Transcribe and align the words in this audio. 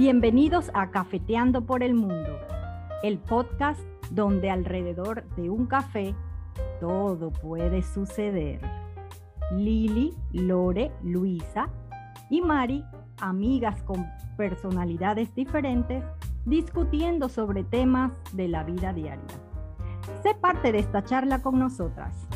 Bienvenidos 0.00 0.70
a 0.72 0.90
Cafeteando 0.90 1.66
por 1.66 1.82
el 1.82 1.92
Mundo, 1.92 2.40
el 3.02 3.18
podcast 3.18 3.82
donde 4.08 4.48
alrededor 4.48 5.28
de 5.36 5.50
un 5.50 5.66
café 5.66 6.14
todo 6.80 7.30
puede 7.30 7.82
suceder. 7.82 8.62
Lili, 9.52 10.14
Lore, 10.32 10.90
Luisa 11.02 11.68
y 12.30 12.40
Mari, 12.40 12.82
amigas 13.20 13.82
con 13.82 14.06
personalidades 14.38 15.34
diferentes, 15.34 16.02
discutiendo 16.46 17.28
sobre 17.28 17.62
temas 17.62 18.10
de 18.32 18.48
la 18.48 18.64
vida 18.64 18.94
diaria. 18.94 19.36
Sé 20.22 20.34
parte 20.34 20.72
de 20.72 20.78
esta 20.78 21.04
charla 21.04 21.42
con 21.42 21.58
nosotras. 21.58 22.26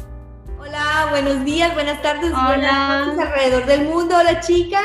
Hola, 0.60 1.06
buenos 1.08 1.42
días, 1.46 1.72
buenas 1.72 2.02
tardes, 2.02 2.30
Hola. 2.30 2.46
buenas 2.46 3.06
noches 3.06 3.26
alrededor 3.26 3.64
del 3.64 3.88
mundo. 3.88 4.16
Hola, 4.18 4.40
chicas. 4.40 4.82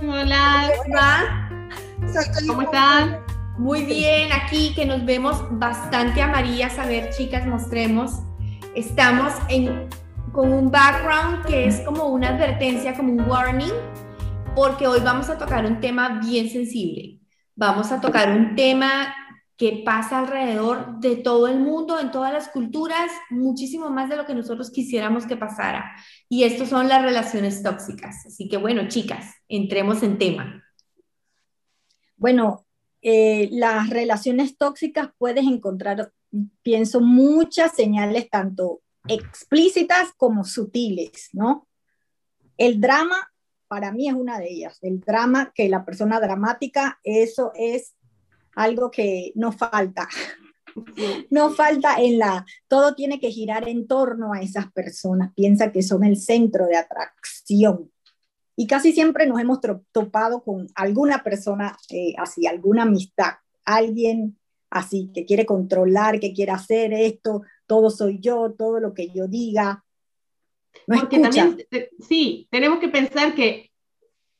Hola. 0.00 0.70
¿Cómo? 0.86 1.51
¿Cómo 2.46 2.62
están? 2.62 3.20
Muy 3.56 3.86
bien, 3.86 4.32
aquí 4.32 4.74
que 4.74 4.84
nos 4.84 5.02
vemos 5.06 5.42
bastante 5.52 6.20
amarillas. 6.20 6.78
A 6.78 6.86
ver, 6.86 7.08
chicas, 7.10 7.46
mostremos. 7.46 8.12
Estamos 8.74 9.32
en, 9.48 9.88
con 10.30 10.52
un 10.52 10.70
background 10.70 11.46
que 11.46 11.66
es 11.66 11.80
como 11.80 12.08
una 12.08 12.28
advertencia, 12.28 12.94
como 12.94 13.14
un 13.14 13.22
warning, 13.22 13.72
porque 14.54 14.86
hoy 14.86 15.00
vamos 15.00 15.30
a 15.30 15.38
tocar 15.38 15.64
un 15.64 15.80
tema 15.80 16.20
bien 16.20 16.50
sensible. 16.50 17.18
Vamos 17.56 17.90
a 17.92 18.00
tocar 18.00 18.30
un 18.30 18.56
tema 18.56 19.14
que 19.56 19.82
pasa 19.82 20.18
alrededor 20.18 20.98
de 20.98 21.16
todo 21.16 21.46
el 21.48 21.60
mundo, 21.60 21.98
en 21.98 22.10
todas 22.10 22.32
las 22.32 22.48
culturas, 22.48 23.10
muchísimo 23.30 23.88
más 23.88 24.10
de 24.10 24.16
lo 24.16 24.26
que 24.26 24.34
nosotros 24.34 24.70
quisiéramos 24.70 25.24
que 25.24 25.36
pasara. 25.38 25.94
Y 26.28 26.44
estos 26.44 26.68
son 26.68 26.88
las 26.88 27.00
relaciones 27.00 27.62
tóxicas. 27.62 28.26
Así 28.26 28.48
que 28.50 28.58
bueno, 28.58 28.86
chicas, 28.88 29.34
entremos 29.48 30.02
en 30.02 30.18
tema. 30.18 30.61
Bueno, 32.22 32.64
eh, 33.02 33.48
las 33.50 33.90
relaciones 33.90 34.56
tóxicas 34.56 35.08
puedes 35.18 35.44
encontrar, 35.44 36.12
pienso, 36.62 37.00
muchas 37.00 37.74
señales, 37.74 38.30
tanto 38.30 38.80
explícitas 39.08 40.12
como 40.16 40.44
sutiles, 40.44 41.30
¿no? 41.32 41.66
El 42.56 42.80
drama, 42.80 43.16
para 43.66 43.90
mí, 43.90 44.08
es 44.08 44.14
una 44.14 44.38
de 44.38 44.52
ellas. 44.52 44.78
El 44.82 45.00
drama, 45.00 45.50
que 45.52 45.68
la 45.68 45.84
persona 45.84 46.20
dramática, 46.20 47.00
eso 47.02 47.50
es 47.56 47.96
algo 48.54 48.92
que 48.92 49.32
no 49.34 49.50
falta. 49.50 50.08
No 51.28 51.50
falta 51.50 52.00
en 52.00 52.18
la, 52.18 52.46
todo 52.66 52.94
tiene 52.94 53.20
que 53.20 53.30
girar 53.30 53.68
en 53.68 53.86
torno 53.86 54.32
a 54.32 54.40
esas 54.40 54.72
personas, 54.72 55.30
piensa 55.34 55.70
que 55.70 55.82
son 55.82 56.02
el 56.02 56.16
centro 56.16 56.66
de 56.66 56.76
atracción. 56.76 57.90
Y 58.62 58.66
casi 58.68 58.92
siempre 58.92 59.26
nos 59.26 59.40
hemos 59.40 59.58
topado 59.90 60.44
con 60.44 60.68
alguna 60.76 61.24
persona 61.24 61.76
eh, 61.90 62.14
así, 62.16 62.46
alguna 62.46 62.84
amistad, 62.84 63.32
alguien 63.64 64.38
así, 64.70 65.10
que 65.12 65.24
quiere 65.24 65.44
controlar, 65.44 66.20
que 66.20 66.32
quiere 66.32 66.52
hacer 66.52 66.92
esto, 66.92 67.42
todo 67.66 67.90
soy 67.90 68.20
yo, 68.20 68.54
todo 68.56 68.78
lo 68.78 68.94
que 68.94 69.10
yo 69.10 69.26
diga. 69.26 69.84
No 70.86 70.96
Porque 70.96 71.18
también, 71.18 71.66
eh, 71.72 71.90
sí, 72.08 72.46
tenemos 72.52 72.78
que 72.78 72.86
pensar 72.86 73.34
que 73.34 73.72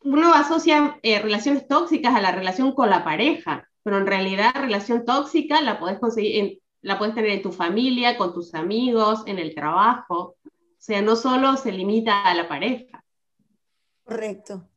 uno 0.04 0.32
asocia 0.32 1.00
eh, 1.02 1.18
relaciones 1.18 1.66
tóxicas 1.66 2.14
a 2.14 2.20
la 2.20 2.30
relación 2.30 2.76
con 2.76 2.90
la 2.90 3.02
pareja, 3.02 3.68
pero 3.82 3.98
en 3.98 4.06
realidad 4.06 4.52
relación 4.54 5.04
tóxica 5.04 5.60
la 5.62 5.80
puedes 5.80 5.98
conseguir, 5.98 6.60
la 6.80 6.96
puedes 6.96 7.16
tener 7.16 7.32
en 7.32 7.42
tu 7.42 7.50
familia, 7.50 8.16
con 8.16 8.32
tus 8.32 8.54
amigos, 8.54 9.24
en 9.26 9.40
el 9.40 9.52
trabajo. 9.52 10.36
O 10.44 10.78
sea, 10.78 11.02
no 11.02 11.16
solo 11.16 11.56
se 11.56 11.72
limita 11.72 12.22
a 12.22 12.36
la 12.36 12.46
pareja. 12.46 13.01
Correcto. 14.04 14.68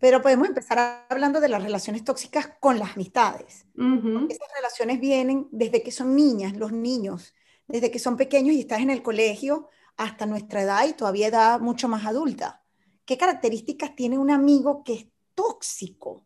Pero 0.00 0.22
podemos 0.22 0.48
empezar 0.48 1.06
hablando 1.08 1.40
de 1.40 1.48
las 1.48 1.62
relaciones 1.62 2.04
tóxicas 2.04 2.50
con 2.60 2.78
las 2.78 2.92
amistades. 2.94 3.66
Esas 3.74 4.48
relaciones 4.54 5.00
vienen 5.00 5.48
desde 5.50 5.82
que 5.82 5.90
son 5.90 6.14
niñas, 6.14 6.56
los 6.56 6.70
niños, 6.70 7.34
desde 7.66 7.90
que 7.90 7.98
son 7.98 8.16
pequeños 8.16 8.54
y 8.54 8.60
estás 8.60 8.80
en 8.80 8.90
el 8.90 9.02
colegio 9.02 9.68
hasta 9.96 10.26
nuestra 10.26 10.62
edad 10.62 10.86
y 10.86 10.92
todavía 10.92 11.26
edad 11.26 11.60
mucho 11.60 11.88
más 11.88 12.06
adulta. 12.06 12.62
¿Qué 13.04 13.18
características 13.18 13.96
tiene 13.96 14.18
un 14.18 14.30
amigo 14.30 14.84
que 14.84 14.94
es 14.94 15.06
tóxico? 15.34 16.24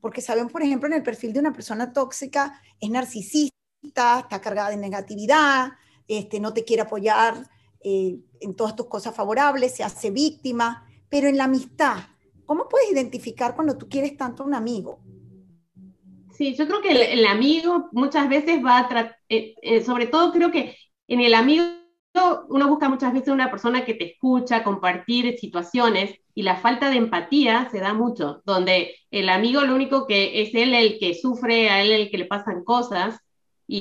Porque 0.00 0.20
sabemos, 0.20 0.50
por 0.50 0.62
ejemplo, 0.62 0.88
en 0.88 0.94
el 0.94 1.02
perfil 1.02 1.32
de 1.32 1.40
una 1.40 1.52
persona 1.52 1.92
tóxica 1.92 2.60
es 2.80 2.90
narcisista, 2.90 3.54
está 3.82 4.40
cargada 4.40 4.70
de 4.70 4.76
negatividad, 4.76 5.72
este, 6.08 6.40
no 6.40 6.52
te 6.52 6.64
quiere 6.64 6.82
apoyar 6.82 7.48
eh, 7.80 8.18
en 8.40 8.54
todas 8.56 8.74
tus 8.74 8.86
cosas 8.86 9.14
favorables, 9.14 9.74
se 9.76 9.84
hace 9.84 10.10
víctima 10.10 10.86
pero 11.14 11.28
en 11.28 11.36
la 11.36 11.44
amistad, 11.44 11.98
¿cómo 12.44 12.68
puedes 12.68 12.90
identificar 12.90 13.54
cuando 13.54 13.78
tú 13.78 13.88
quieres 13.88 14.16
tanto 14.16 14.42
a 14.42 14.46
un 14.46 14.54
amigo? 14.54 14.98
Sí, 16.32 16.56
yo 16.56 16.66
creo 16.66 16.82
que 16.82 17.12
el, 17.12 17.24
amigo 17.24 17.88
muchas 17.92 18.28
veces 18.28 18.60
va 18.64 18.78
a 18.78 18.88
tratar, 18.88 19.16
eh, 19.28 19.54
eh, 19.62 19.80
sobre 19.84 20.08
todo 20.08 20.32
creo 20.32 20.50
que 20.50 20.76
en 21.06 21.20
el 21.20 21.34
amigo 21.34 21.66
uno 22.48 22.66
busca 22.66 22.88
muchas 22.88 23.12
veces 23.12 23.28
una 23.28 23.48
persona 23.48 23.84
que 23.84 23.94
te 23.94 24.10
escucha, 24.10 24.64
compartir 24.64 25.38
situaciones 25.38 26.18
y 26.34 26.42
la 26.42 26.56
falta 26.56 26.90
de 26.90 26.96
empatía 26.96 27.68
se 27.70 27.78
da 27.78 27.94
mucho, 27.94 28.42
donde 28.44 28.96
el 29.12 29.28
amigo 29.28 29.60
lo 29.60 29.76
único 29.76 30.08
que 30.08 30.42
es 30.42 30.52
él 30.52 30.74
el 30.74 30.98
que 30.98 31.14
sufre, 31.14 31.70
a 31.70 31.80
él 31.80 31.92
el 31.92 32.10
que 32.10 32.18
le 32.18 32.24
pasan 32.24 32.64
cosas 32.64 33.20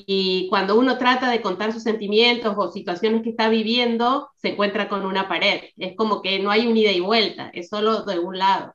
y 0.08 0.48
cuando 0.50 0.80
uno 0.80 0.98
trata 0.98 1.30
de 1.30 1.42
contar 1.42 1.72
sus 1.72 1.84
sentimientos 1.84 2.56
o 2.58 2.72
situaciones 2.72 3.22
que 3.22 3.30
está 3.30 3.50
viviendo, 3.50 4.30
se 4.38 4.50
encuentra 4.50 4.90
con 4.90 5.06
una 5.06 5.28
pared. 5.28 5.62
Es 5.78 5.96
como 5.96 6.22
que 6.22 6.40
no 6.40 6.50
hay 6.50 6.66
un 6.66 6.76
ida 6.76 6.92
y 6.92 7.00
vuelta, 7.00 7.52
es 7.54 7.70
solo 7.70 8.04
de 8.04 8.18
un 8.18 8.38
lado. 8.40 8.74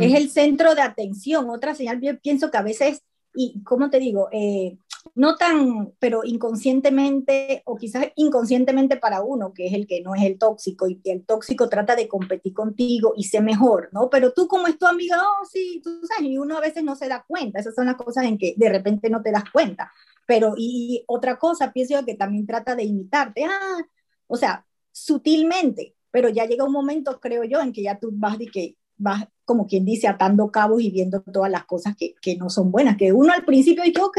Es 0.00 0.14
el 0.14 0.30
centro 0.30 0.74
de 0.74 0.82
atención. 0.82 1.48
Otra 1.48 1.74
señal, 1.74 2.00
yo 2.00 2.18
pienso 2.18 2.50
que 2.50 2.58
a 2.58 2.62
veces, 2.62 3.02
y 3.34 3.62
como 3.62 3.88
te 3.88 3.98
digo, 3.98 4.28
eh, 4.32 4.76
no 5.16 5.36
tan, 5.36 5.94
pero 5.98 6.20
inconscientemente 6.24 7.62
o 7.64 7.76
quizás 7.76 8.08
inconscientemente 8.16 8.98
para 8.98 9.22
uno, 9.22 9.54
que 9.54 9.66
es 9.66 9.72
el 9.72 9.86
que 9.86 10.02
no 10.02 10.14
es 10.14 10.22
el 10.22 10.38
tóxico 10.38 10.88
y 10.88 11.00
el 11.06 11.24
tóxico 11.24 11.70
trata 11.70 11.96
de 11.96 12.06
competir 12.06 12.52
contigo 12.52 13.14
y 13.16 13.24
ser 13.24 13.42
mejor, 13.42 13.88
¿no? 13.92 14.10
Pero 14.10 14.34
tú 14.34 14.46
como 14.46 14.66
es 14.66 14.78
tu 14.78 14.86
amiga, 14.86 15.16
oh, 15.18 15.46
sí, 15.46 15.80
tú 15.82 16.02
sabes, 16.06 16.30
y 16.30 16.36
uno 16.36 16.58
a 16.58 16.60
veces 16.60 16.84
no 16.84 16.94
se 16.96 17.08
da 17.08 17.24
cuenta, 17.26 17.58
esas 17.58 17.74
son 17.74 17.86
las 17.86 17.96
cosas 17.96 18.26
en 18.26 18.36
que 18.36 18.54
de 18.58 18.68
repente 18.68 19.08
no 19.08 19.22
te 19.22 19.32
das 19.32 19.44
cuenta. 19.50 19.90
Pero, 20.26 20.52
y, 20.54 21.02
otra 21.06 21.38
cosa, 21.38 21.72
pienso 21.72 22.04
que 22.04 22.14
también 22.14 22.46
trata 22.46 22.76
de 22.76 22.84
imitarte, 22.84 23.44
ah, 23.44 23.82
o 24.26 24.36
sea, 24.36 24.66
sutilmente, 24.92 25.94
pero 26.10 26.28
ya 26.28 26.44
llega 26.44 26.64
un 26.64 26.72
momento, 26.72 27.20
creo 27.20 27.42
yo, 27.44 27.62
en 27.62 27.72
que 27.72 27.82
ya 27.82 27.98
tú 27.98 28.10
vas 28.12 28.38
de 28.38 28.48
que 28.48 28.76
vas, 28.98 29.26
como 29.46 29.66
quien 29.66 29.86
dice, 29.86 30.08
atando 30.08 30.50
cabos 30.50 30.82
y 30.82 30.90
viendo 30.90 31.22
todas 31.22 31.50
las 31.50 31.64
cosas 31.64 31.96
que, 31.96 32.14
que 32.20 32.36
no 32.36 32.50
son 32.50 32.70
buenas, 32.70 32.98
que 32.98 33.14
uno 33.14 33.32
al 33.32 33.46
principio 33.46 33.82
dice, 33.82 34.02
ok, 34.02 34.18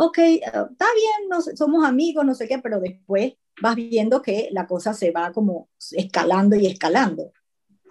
ok, 0.00 0.18
eh, 0.18 0.40
está 0.44 0.86
bien, 0.94 1.56
somos 1.56 1.84
amigos, 1.84 2.24
no 2.24 2.34
sé 2.34 2.48
qué, 2.48 2.58
pero 2.58 2.80
después 2.80 3.34
vas 3.60 3.76
viendo 3.76 4.22
que 4.22 4.48
la 4.50 4.66
cosa 4.66 4.94
se 4.94 5.10
va 5.10 5.30
como 5.30 5.68
escalando 5.90 6.56
y 6.56 6.66
escalando. 6.66 7.32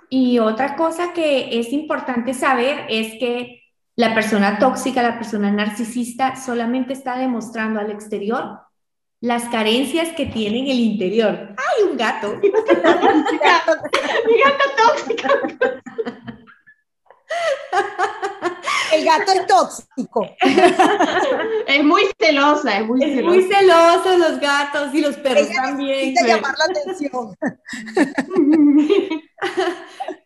Y 0.09 0.39
otra 0.39 0.75
cosa 0.75 1.13
que 1.13 1.59
es 1.59 1.71
importante 1.71 2.33
saber 2.33 2.87
es 2.89 3.19
que 3.19 3.61
la 3.95 4.15
persona 4.15 4.57
tóxica, 4.57 5.03
la 5.03 5.19
persona 5.19 5.51
narcisista, 5.51 6.35
solamente 6.35 6.93
está 6.93 7.15
demostrando 7.19 7.79
al 7.79 7.91
exterior 7.91 8.57
las 9.21 9.43
carencias 9.49 10.09
que 10.15 10.25
tiene 10.25 10.61
en 10.61 10.67
el 10.67 10.79
interior. 10.79 11.53
¡Ay, 11.57 11.83
un 11.91 11.95
gato! 11.95 12.33
Mi 12.41 12.51
gato 14.41 14.63
tóxico. 14.77 15.27
El 18.93 19.05
gato 19.05 19.31
es 19.31 19.45
tóxico. 19.47 20.25
Es 21.67 21.83
muy 21.83 22.03
celosa, 22.19 22.79
es 22.79 22.87
muy 22.87 23.03
es 23.03 23.23
muy 23.23 23.43
celoso 23.43 24.17
los 24.17 24.39
gatos 24.39 24.93
y 24.93 25.01
los 25.01 25.15
perros 25.17 25.47
Ella 25.49 25.61
también. 25.61 26.13
Necesita 26.13 26.27
llamar 26.27 26.55
la 26.57 26.65
atención. 26.65 27.37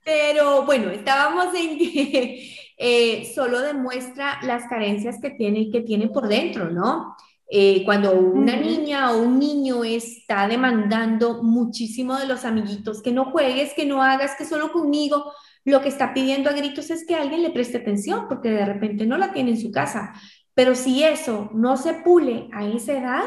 Pero 0.06 0.66
bueno, 0.66 0.90
estábamos 0.92 1.54
en 1.56 1.78
que 1.78 2.56
eh, 2.78 3.32
solo 3.36 3.60
demuestra 3.60 4.40
las 4.44 4.68
carencias 4.68 5.20
que 5.22 5.32
tiene, 5.32 5.70
que 5.70 5.82
tiene 5.82 6.08
por 6.08 6.28
dentro, 6.28 6.70
¿no? 6.70 7.16
Eh, 7.50 7.84
cuando 7.86 8.14
una 8.14 8.56
niña 8.56 9.12
o 9.12 9.20
un 9.20 9.38
niño 9.38 9.84
está 9.84 10.48
demandando 10.48 11.44
muchísimo 11.44 12.18
de 12.18 12.26
los 12.26 12.46
amiguitos, 12.46 13.02
que 13.02 13.12
no 13.12 13.26
juegues, 13.26 13.74
que 13.74 13.86
no 13.86 14.02
hagas, 14.02 14.36
que 14.36 14.46
solo 14.46 14.72
conmigo, 14.72 15.32
lo 15.66 15.82
que 15.82 15.90
está 15.90 16.14
pidiendo 16.14 16.50
a 16.50 16.54
gritos 16.54 16.90
es 16.90 17.06
que 17.06 17.16
alguien 17.16 17.44
le 17.44 17.52
preste 17.52 17.78
atención, 17.78 18.28
porque 18.28 18.50
de 18.50 18.66
repente 18.66 19.06
no 19.06 19.18
la 19.18 19.32
tiene 19.32 19.52
en 19.52 19.60
su 19.60 19.72
casa. 19.72 20.14
Pero 20.54 20.76
si 20.76 21.04
eso 21.04 21.50
no 21.54 21.78
se 21.78 21.94
pule 21.94 22.50
a 22.54 22.66
esa 22.66 22.94
edad, 22.94 23.24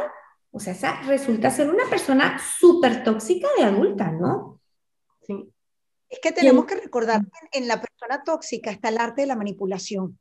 o 0.50 0.60
sea, 0.60 0.72
esa 0.72 1.02
resulta 1.02 1.50
ser 1.50 1.68
una 1.68 1.88
persona 1.88 2.40
súper 2.58 3.02
tóxica 3.02 3.48
de 3.56 3.64
adulta, 3.64 4.10
¿no? 4.10 4.60
Sí. 5.22 5.50
Es 6.08 6.20
que 6.20 6.32
tenemos 6.32 6.66
que 6.66 6.76
recordar 6.76 7.22
que 7.50 7.58
en 7.58 7.68
la 7.68 7.80
persona 7.80 8.22
tóxica 8.22 8.70
está 8.70 8.90
el 8.90 8.98
arte 8.98 9.22
de 9.22 9.26
la 9.26 9.36
manipulación. 9.36 10.18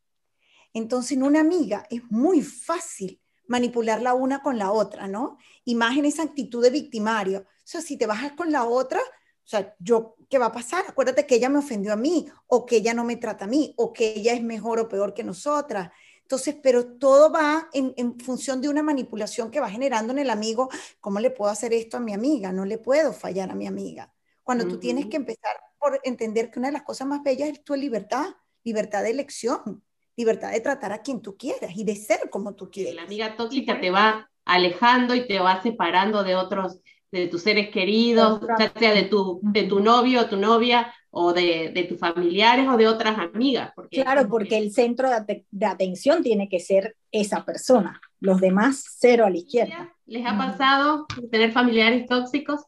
Entonces, 0.74 1.14
en 1.14 1.24
una 1.24 1.42
amiga 1.42 1.86
es 1.90 2.02
muy 2.10 2.42
fácil 2.42 3.22
manipular 3.48 4.02
la 4.02 4.14
una 4.14 4.42
con 4.42 4.58
la 4.58 4.72
otra, 4.72 5.08
¿no? 5.08 5.38
Imagen 5.64 6.06
esa 6.06 6.24
actitud 6.24 6.64
de 6.64 6.72
victimario. 6.72 7.42
O 7.42 7.64
sea, 7.64 7.82
si 7.82 7.98
te 7.98 8.08
bajas 8.08 8.34
con 8.34 8.52
la 8.52 8.66
otra, 8.66 9.00
O 9.46 9.48
sea, 9.48 9.76
yo, 9.80 10.16
¿qué 10.28 10.40
va 10.40 10.48
a 10.48 10.52
pasar? 10.52 10.84
Acuérdate 10.88 11.28
que 11.28 11.36
ella 11.36 11.50
me 11.50 11.60
ofendió 11.60 11.94
a 11.94 11.96
mí, 11.96 12.28
o 12.48 12.66
que 12.66 12.78
ella 12.78 12.96
no 12.96 13.04
me 13.04 13.16
trata 13.16 13.46
a 13.46 13.48
mí, 13.48 13.74
o 13.78 13.94
que 13.94 14.16
ella 14.18 14.34
es 14.34 14.42
mejor 14.42 14.80
o 14.80 14.90
peor 14.90 15.14
que 15.14 15.24
nosotras. 15.24 15.92
Entonces, 16.22 16.58
pero 16.64 16.98
todo 16.98 17.32
va 17.32 17.70
en, 17.72 17.94
en, 17.98 18.20
función 18.20 18.60
de 18.60 18.70
una 18.70 18.82
manipulación 18.82 19.52
que 19.52 19.60
va 19.60 19.70
generando 19.70 20.12
en 20.14 20.20
el 20.20 20.32
amigo, 20.32 20.70
¿cómo 21.00 21.20
le 21.20 21.30
puedo 21.30 21.52
hacer 21.52 21.74
esto 21.74 21.98
a 21.98 22.00
mi 22.00 22.14
amiga? 22.14 22.52
No 22.52 22.66
le 22.66 22.80
puedo 22.80 23.14
fallar 23.14 23.52
a 23.52 23.56
mi 23.56 23.68
amiga. 23.68 24.12
Cuando 24.42 24.68
tú 24.68 24.80
tienes 24.80 25.06
que 25.08 25.18
empezar 25.18 25.56
por 25.78 26.00
entender 26.04 26.50
que 26.50 26.58
una 26.58 26.70
de 26.70 26.74
las 26.74 26.84
cosas 26.84 27.08
más 27.08 27.22
bellas 27.22 27.50
es 27.50 27.64
tu 27.64 27.76
libertad, 27.76 28.26
libertad 28.64 29.04
de 29.04 29.12
elección, 29.12 29.84
libertad 30.16 30.52
de 30.52 30.62
tratar 30.62 30.92
a 30.92 31.02
quien 31.02 31.22
tú 31.22 31.38
quieras 31.38 31.76
y 31.76 31.84
de 31.84 31.96
ser 31.96 32.30
como 32.30 32.56
tú 32.56 32.72
quieras. 32.72 32.96
La 32.96 33.04
amiga 33.04 33.36
tóxica 33.38 33.80
te 33.80 33.92
va 33.92 34.30
alejando 34.46 35.16
y 35.16 35.28
te 35.28 35.40
va 35.40 35.62
separando 35.62 36.24
de 36.24 36.36
otros, 36.36 36.80
de 37.12 37.28
tus 37.28 37.42
seres 37.42 37.70
queridos, 37.70 38.42
ya 38.60 38.74
sea 38.78 38.94
de 38.94 39.04
tu, 39.04 39.40
de 39.42 39.64
tu 39.64 39.80
novio 39.80 40.22
o 40.22 40.26
tu 40.26 40.38
novia 40.38 40.94
o 41.12 41.32
de, 41.32 41.72
de, 41.74 41.84
tus 41.86 41.98
familiares 41.98 42.68
o 42.68 42.76
de 42.76 42.88
otras 42.88 43.18
amigas. 43.18 43.72
Porque 43.76 44.04
claro, 44.04 44.28
porque 44.28 44.58
el 44.58 44.74
centro 44.74 45.10
de, 45.10 45.46
de, 45.50 45.66
atención 45.66 46.22
tiene 46.24 46.50
que 46.50 46.60
ser 46.60 46.98
esa 47.12 47.46
persona, 47.46 48.02
los 48.20 48.42
demás 48.42 48.84
cero 48.98 49.26
a 49.26 49.30
la 49.30 49.38
izquierda. 49.38 49.96
¿Les 50.06 50.26
ha 50.26 50.38
pasado 50.38 51.06
tener 51.32 51.54
familiares 51.54 52.06
tóxicos? 52.06 52.66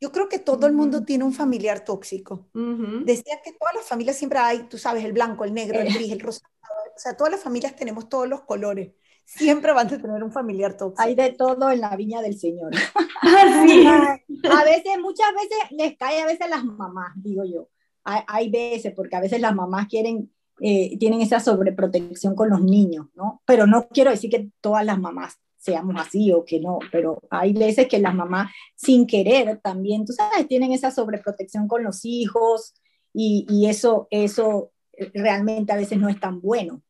Yo 0.00 0.10
creo 0.12 0.28
que 0.28 0.38
todo 0.38 0.66
el 0.66 0.72
mundo 0.72 1.04
tiene 1.04 1.24
un 1.24 1.32
familiar 1.32 1.84
tóxico. 1.84 2.48
Decía 2.54 3.40
que 3.44 3.52
todas 3.52 3.74
las 3.74 3.86
familias 3.86 4.16
siempre 4.16 4.38
hay, 4.38 4.62
tú 4.64 4.78
sabes, 4.78 5.04
el 5.04 5.12
blanco, 5.12 5.44
el 5.44 5.52
negro, 5.52 5.78
el 5.78 5.88
eh. 5.88 5.92
gris, 5.92 6.10
el 6.10 6.20
rosado. 6.20 6.50
O 6.96 6.98
sea, 6.98 7.16
todas 7.16 7.30
las 7.30 7.42
familias 7.42 7.76
tenemos 7.76 8.08
todos 8.08 8.26
los 8.26 8.40
colores. 8.42 8.92
Siempre 9.36 9.72
van 9.72 9.86
a 9.86 9.90
tener 9.90 10.24
un 10.24 10.32
familiar 10.32 10.76
tóxico. 10.76 11.00
Hay 11.00 11.14
de 11.14 11.30
todo 11.30 11.70
en 11.70 11.80
la 11.80 11.94
viña 11.94 12.20
del 12.20 12.36
Señor. 12.36 12.72
Así. 13.22 13.86
a 13.86 14.64
veces, 14.64 14.98
muchas 15.00 15.28
veces 15.34 15.58
les 15.70 15.96
cae 15.96 16.20
a 16.20 16.26
veces 16.26 16.50
las 16.50 16.64
mamás, 16.64 17.12
digo 17.14 17.44
yo. 17.44 17.68
Hay, 18.02 18.22
hay 18.26 18.50
veces, 18.50 18.92
porque 18.94 19.14
a 19.14 19.20
veces 19.20 19.40
las 19.40 19.54
mamás 19.54 19.86
quieren, 19.86 20.32
eh, 20.60 20.98
tienen 20.98 21.20
esa 21.20 21.38
sobreprotección 21.38 22.34
con 22.34 22.50
los 22.50 22.60
niños, 22.60 23.06
¿no? 23.14 23.40
Pero 23.46 23.68
no 23.68 23.86
quiero 23.88 24.10
decir 24.10 24.30
que 24.30 24.50
todas 24.60 24.84
las 24.84 24.98
mamás 24.98 25.38
seamos 25.56 25.94
así 26.00 26.32
o 26.32 26.44
que 26.44 26.58
no, 26.58 26.80
pero 26.90 27.22
hay 27.30 27.52
veces 27.52 27.86
que 27.86 28.00
las 28.00 28.14
mamás 28.14 28.50
sin 28.74 29.06
querer 29.06 29.60
también, 29.62 30.06
tú 30.06 30.12
sabes, 30.12 30.48
tienen 30.48 30.72
esa 30.72 30.90
sobreprotección 30.90 31.68
con 31.68 31.84
los 31.84 32.04
hijos 32.04 32.74
y, 33.12 33.46
y 33.48 33.66
eso, 33.66 34.08
eso 34.10 34.72
realmente 35.14 35.72
a 35.72 35.76
veces 35.76 35.98
no 35.98 36.08
es 36.08 36.18
tan 36.18 36.40
bueno. 36.40 36.82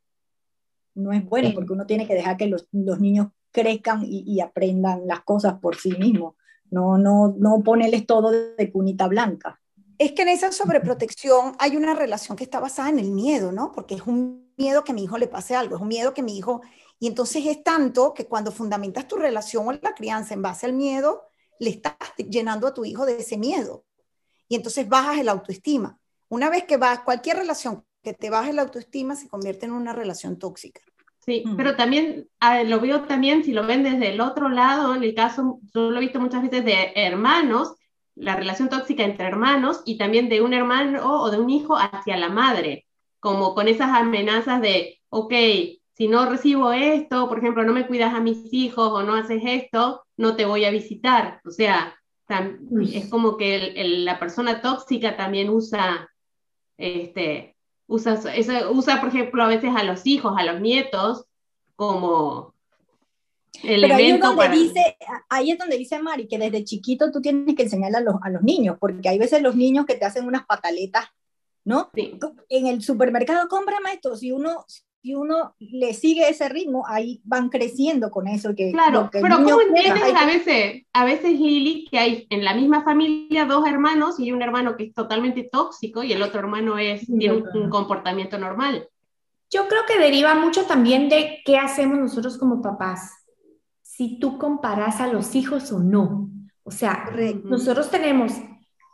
No 0.95 1.13
es 1.13 1.25
bueno 1.25 1.51
porque 1.55 1.73
uno 1.73 1.87
tiene 1.87 2.07
que 2.07 2.15
dejar 2.15 2.37
que 2.37 2.47
los, 2.47 2.67
los 2.73 3.01
niños 3.01 3.29
crezcan 3.53 4.05
y, 4.05 4.23
y, 4.27 4.41
aprendan 4.41 5.07
las 5.07 5.23
cosas 5.23 5.55
por 5.61 5.77
sí 5.77 5.93
mismos. 5.93 6.35
No, 6.71 6.99
no, 6.99 7.35
no 7.37 7.63
ponerles 7.65 8.07
todo 8.07 8.31
de 8.31 8.73
cunita 8.73 9.09
blanca. 9.09 9.61
Es 9.99 10.13
que 10.13 10.23
en 10.23 10.29
esa 10.29 10.53
sobreprotección 10.53 11.55
hay 11.59 11.77
una 11.77 11.95
relación 11.95 12.37
que 12.37 12.45
está 12.45 12.61
basada 12.61 12.89
en 12.89 12.99
el 12.99 13.11
miedo, 13.11 13.53
¿no? 13.53 13.73
Porque 13.73 13.97
es 13.97 14.07
un 14.07 14.53
miedo 14.57 14.85
que 14.85 14.93
a 14.93 14.95
mi 14.95 15.05
hijo 15.05 15.19
le 15.19 15.27
pase 15.27 15.55
algo, 15.55 15.77
es 15.77 15.83
un 15.83 15.89
miedo 15.89 16.15
que 16.15 16.23
mi 16.23 16.39
hijo 16.39 16.63
y 17.01 17.07
entonces 17.07 17.47
es 17.47 17.65
tanto 17.65 18.13
que 18.13 18.27
cuando 18.27 18.53
fundamentas 18.53 19.09
tu 19.09 19.17
relación 19.17 19.67
o 19.67 19.73
la 19.73 19.95
crianza 19.95 20.35
en 20.35 20.43
base 20.43 20.67
al 20.67 20.75
miedo, 20.75 21.23
le 21.59 21.71
estás 21.71 21.95
llenando 22.29 22.67
a 22.67 22.75
tu 22.75 22.85
hijo 22.85 23.07
de 23.07 23.19
ese 23.19 23.39
miedo. 23.39 23.87
Y 24.49 24.55
entonces 24.55 24.87
bajas 24.87 25.19
el 25.19 25.31
autoestima. 25.31 25.99
Una 26.29 26.51
vez 26.51 26.65
que 26.65 26.77
vas, 26.77 27.01
cualquier 27.01 27.39
relación 27.39 27.85
que 28.02 28.14
te 28.14 28.31
baje 28.31 28.52
la 28.52 28.62
autoestima 28.62 29.14
se 29.14 29.29
convierte 29.29 29.67
en 29.67 29.73
una 29.73 29.93
relación 29.93 30.38
tóxica. 30.38 30.81
Sí, 31.19 31.43
mm. 31.47 31.56
pero 31.56 31.76
también 31.76 32.29
lo 32.67 32.81
veo 32.81 33.02
también, 33.02 33.44
si 33.44 33.52
lo 33.52 33.67
ven 33.67 33.82
desde 33.82 34.12
el 34.12 34.20
otro 34.20 34.49
lado, 34.49 34.94
en 34.94 35.02
el 35.02 35.14
caso, 35.14 35.61
yo 35.75 35.91
lo 35.91 35.99
he 35.99 36.00
visto 36.00 36.20
muchas 36.20 36.43
veces 36.43 36.64
de 36.64 36.93
hermanos, 36.94 37.75
la 38.14 38.37
relación 38.37 38.69
tóxica 38.69 39.05
entre 39.05 39.26
hermanos 39.26 39.82
y 39.85 39.97
también 39.99 40.29
de 40.29 40.41
un 40.41 40.55
hermano 40.55 41.23
o 41.23 41.31
de 41.31 41.38
un 41.38 41.50
hijo 41.50 41.76
hacia 41.76 42.17
la 42.17 42.29
madre, 42.29 42.87
como 43.19 43.55
con 43.55 43.69
esas 43.69 43.91
amenazas 43.91 44.61
de, 44.61 44.99
ok, 45.11 45.32
si 45.93 46.08
no 46.08 46.25
recibo 46.25 46.73
esto, 46.73 47.29
por 47.29 47.38
ejemplo, 47.38 47.62
no 47.64 47.75
me 47.75 47.87
cuidas 47.87 48.14
a 48.14 48.20
mis 48.20 48.53
hijos 48.53 48.91
o 48.91 49.03
no 49.03 49.14
haces 49.14 49.43
esto, 49.44 50.03
no 50.17 50.35
te 50.35 50.46
voy 50.46 50.64
a 50.64 50.70
visitar. 50.70 51.41
O 51.44 51.50
sea, 51.50 51.94
es 52.93 53.08
como 53.11 53.37
que 53.37 53.75
la 54.05 54.19
persona 54.19 54.62
tóxica 54.62 55.17
también 55.17 55.50
usa, 55.50 56.08
este, 56.79 57.56
usa, 57.91 58.21
usa, 58.71 59.01
por 59.01 59.09
ejemplo, 59.11 59.43
a 59.43 59.49
veces 59.49 59.71
a 59.75 59.85
los 59.85 60.07
hijos, 60.07 60.35
a 60.37 60.45
los 60.45 60.61
nietos, 60.61 61.27
como 61.77 62.55
Pero 63.63 63.95
ahí 63.95 64.11
es, 64.11 64.21
donde 64.21 64.49
dice, 64.49 64.97
ahí 65.29 65.51
es 65.51 65.59
donde 65.59 65.77
dice 65.77 65.99
Mari 65.99 66.29
que 66.29 66.39
desde 66.39 66.65
chiquito 66.65 67.11
tú 67.11 67.21
tienes 67.21 67.55
que 67.55 67.65
enseñarle 67.65 67.99
a 67.99 68.03
los, 68.03 68.15
a 68.23 68.31
los 68.31 68.43
niños, 68.43 68.77
porque 68.81 69.09
hay 69.09 69.19
veces 69.19 69.43
los 69.43 69.57
niños 69.57 69.87
que 69.87 69.97
te 69.97 70.05
hacen 70.05 70.27
unas 70.27 70.47
pataletas 70.47 71.07
¿no? 71.65 71.91
En 72.49 72.67
el 72.67 72.83
supermercado, 72.83 73.49
cómprame 73.49 73.93
esto. 73.93 74.17
Si 74.17 74.33
uno, 74.33 74.65
si 75.02 75.14
uno 75.14 75.55
le 75.58 75.94
sigue 75.94 76.29
ese 76.29 76.49
ritmo, 76.49 76.85
ahí 76.87 77.20
van 77.25 77.49
creciendo 77.49 78.11
con 78.11 78.29
eso. 78.29 78.55
Que, 78.55 78.70
claro, 78.70 79.08
pero 79.11 79.37
¿cómo 79.37 79.61
entiendes 79.61 80.14
a 80.14 80.26
veces, 80.26 80.82
a 80.93 81.05
veces, 81.05 81.38
Lili, 81.41 81.87
que 81.91 81.99
hay 81.99 82.26
en 82.29 82.44
la 82.44 82.55
misma 82.55 82.85
familia 82.85 83.47
dos 83.47 83.67
hermanos 83.67 84.20
y 84.20 84.25
hay 84.25 84.32
un 84.32 84.43
hermano 84.43 84.76
que 84.76 84.85
es 84.85 84.94
totalmente 84.94 85.49
tóxico 85.50 86.02
y 86.02 86.12
el 86.12 86.23
otro 86.23 86.41
hermano 86.41 86.76
es, 86.79 87.06
tiene 87.06 87.43
un, 87.55 87.70
comportamiento 87.70 88.38
normal? 88.38 88.88
Yo 89.49 89.69
creo 89.69 89.82
que 89.87 89.99
deriva 89.99 90.35
mucho 90.35 90.64
también 90.67 91.08
de 91.08 91.38
qué 91.44 91.56
hacemos 91.56 91.99
nosotros 91.99 92.37
como 92.37 92.61
papás. 92.61 93.12
Si 93.82 94.19
tú 94.19 94.38
comparas 94.38 95.00
a 95.00 95.06
los 95.06 95.35
hijos 95.35 95.73
o 95.73 95.79
no. 95.79 96.29
O 96.62 96.70
sea, 96.70 97.11
nosotros 97.44 97.91
tenemos 97.91 98.32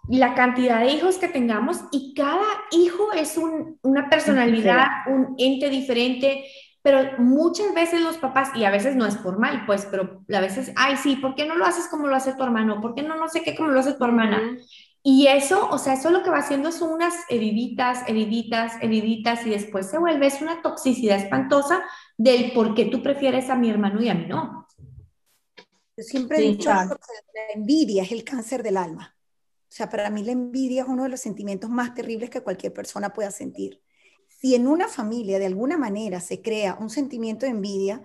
la 0.09 0.35
cantidad 0.35 0.81
de 0.81 0.93
hijos 0.93 1.19
que 1.19 1.29
tengamos 1.29 1.81
y 1.91 2.15
cada 2.15 2.45
hijo 2.71 3.13
es 3.13 3.39
una 3.83 4.09
personalidad, 4.09 4.87
un 5.09 5.35
ente 5.39 5.69
diferente, 5.69 6.45
pero 6.83 7.19
muchas 7.19 7.75
veces 7.75 8.01
los 8.01 8.17
papás, 8.19 8.51
y 8.55 8.65
a 8.65 8.71
veces 8.71 8.95
no 8.95 9.07
es 9.07 9.17
por 9.17 9.41
mal, 9.41 9.65
pues, 9.67 9.89
pero 9.91 10.25
a 10.33 10.41
veces, 10.41 10.73
ay, 10.77 10.97
sí, 10.97 11.17
¿por 11.17 11.35
qué 11.35 11.45
no 11.45 11.57
lo 11.57 11.65
haces 11.65 11.89
como 11.89 12.07
lo 12.07 12.15
hace 12.15 12.35
tu 12.35 12.45
hermano? 12.45 12.81
¿Por 12.81 12.95
qué 12.95 13.03
no 13.03 13.17
no 13.17 13.29
sé 13.29 13.43
qué 13.43 13.57
como 13.57 13.71
lo 13.71 13.81
hace 13.81 13.95
tu 13.95 14.05
hermana? 14.05 14.57
Y 15.03 15.27
eso, 15.27 15.69
o 15.71 15.79
sea, 15.79 15.95
eso 15.95 16.11
lo 16.11 16.23
que 16.23 16.31
va 16.31 16.39
haciendo 16.39 16.71
son 16.71 16.93
unas 16.93 17.15
heriditas, 17.29 18.09
heriditas, 18.09 18.75
heriditas, 18.81 19.45
y 19.47 19.51
después 19.51 19.91
se 19.91 19.99
vuelve 19.99 20.27
es 20.27 20.41
una 20.41 20.63
toxicidad 20.63 21.19
espantosa 21.19 21.83
del 22.17 22.53
por 22.53 22.75
qué 22.75 22.85
tú 22.85 23.03
prefieres 23.03 23.51
a 23.51 23.57
mi 23.57 23.69
hermano 23.69 24.01
y 24.01 24.09
a 24.09 24.15
mí 24.15 24.27
no. 24.27 24.69
Yo 25.97 26.05
siempre 26.05 26.39
he 26.39 26.43
dicho 26.43 26.71
la 26.71 26.89
envidia 27.55 28.03
es 28.03 28.13
el 28.13 28.23
cáncer 28.23 28.63
del 28.63 28.77
alma. 28.77 29.16
O 29.77 29.79
sea, 29.79 29.91
para 29.91 30.09
mí 30.09 30.25
la 30.25 30.33
envidia 30.33 30.85
es 30.85 30.89
uno 30.89 31.03
de 31.03 31.11
los 31.11 31.21
sentimientos 31.21 31.69
más 31.69 31.93
terribles 31.93 32.31
que 32.31 32.41
cualquier 32.41 32.73
persona 32.73 33.13
pueda 33.13 33.31
sentir. 33.31 33.83
Si 34.27 34.55
en 34.55 34.69
una 34.69 34.89
familia 34.89 35.39
de 35.39 35.45
alguna 35.45 35.77
manera 35.77 36.19
se 36.21 36.41
crea 36.41 36.79
un 36.81 36.89
sentimiento 36.89 37.45
de 37.45 37.53
envidia 37.53 38.03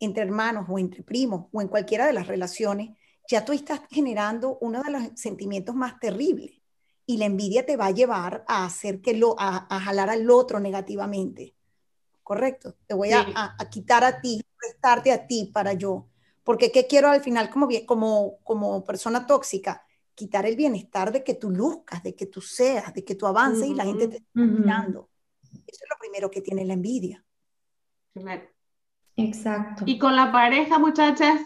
entre 0.00 0.24
hermanos 0.24 0.66
o 0.68 0.80
entre 0.80 1.04
primos 1.04 1.46
o 1.52 1.62
en 1.62 1.68
cualquiera 1.68 2.08
de 2.08 2.12
las 2.12 2.26
relaciones, 2.26 2.98
ya 3.28 3.44
tú 3.44 3.52
estás 3.52 3.82
generando 3.88 4.58
uno 4.60 4.82
de 4.82 4.90
los 4.90 5.02
sentimientos 5.14 5.76
más 5.76 6.00
terribles. 6.00 6.60
Y 7.06 7.18
la 7.18 7.26
envidia 7.26 7.64
te 7.64 7.76
va 7.76 7.86
a 7.86 7.92
llevar 7.92 8.44
a 8.48 8.64
hacer 8.64 9.00
que 9.00 9.14
lo, 9.14 9.36
a, 9.38 9.68
jalar 9.78 10.10
al 10.10 10.28
otro 10.28 10.58
negativamente. 10.58 11.54
Correcto. 12.24 12.74
Te 12.88 12.94
voy 12.94 13.12
a, 13.12 13.54
a, 13.56 13.70
quitar 13.70 14.02
a 14.02 14.20
ti, 14.20 14.42
prestarte 14.58 15.12
a 15.12 15.28
ti 15.28 15.52
para 15.54 15.72
yo. 15.74 16.08
Porque 16.42 16.72
¿qué 16.72 16.88
quiero 16.88 17.10
al 17.10 17.20
final 17.20 17.48
como, 17.48 17.68
como, 17.86 18.38
como 18.42 18.82
persona 18.82 19.24
tóxica? 19.24 19.86
Quitar 20.22 20.46
el 20.46 20.54
bienestar 20.54 21.10
de 21.10 21.24
que 21.24 21.34
tú 21.34 21.50
luzcas, 21.50 22.00
de 22.04 22.14
que 22.14 22.26
tú 22.26 22.40
seas, 22.40 22.94
de 22.94 23.04
que 23.04 23.16
tú 23.16 23.26
avances 23.26 23.66
y 23.66 23.74
la 23.74 23.84
gente 23.84 24.06
te 24.06 24.16
está 24.18 24.30
mirando. 24.34 25.10
Eso 25.42 25.84
es 25.84 25.90
lo 25.90 25.98
primero 25.98 26.30
que 26.30 26.40
tiene 26.40 26.64
la 26.64 26.74
envidia. 26.74 27.24
Exacto. 29.16 29.82
Y 29.84 29.98
con 29.98 30.14
la 30.14 30.30
pareja, 30.30 30.78
muchachas. 30.78 31.40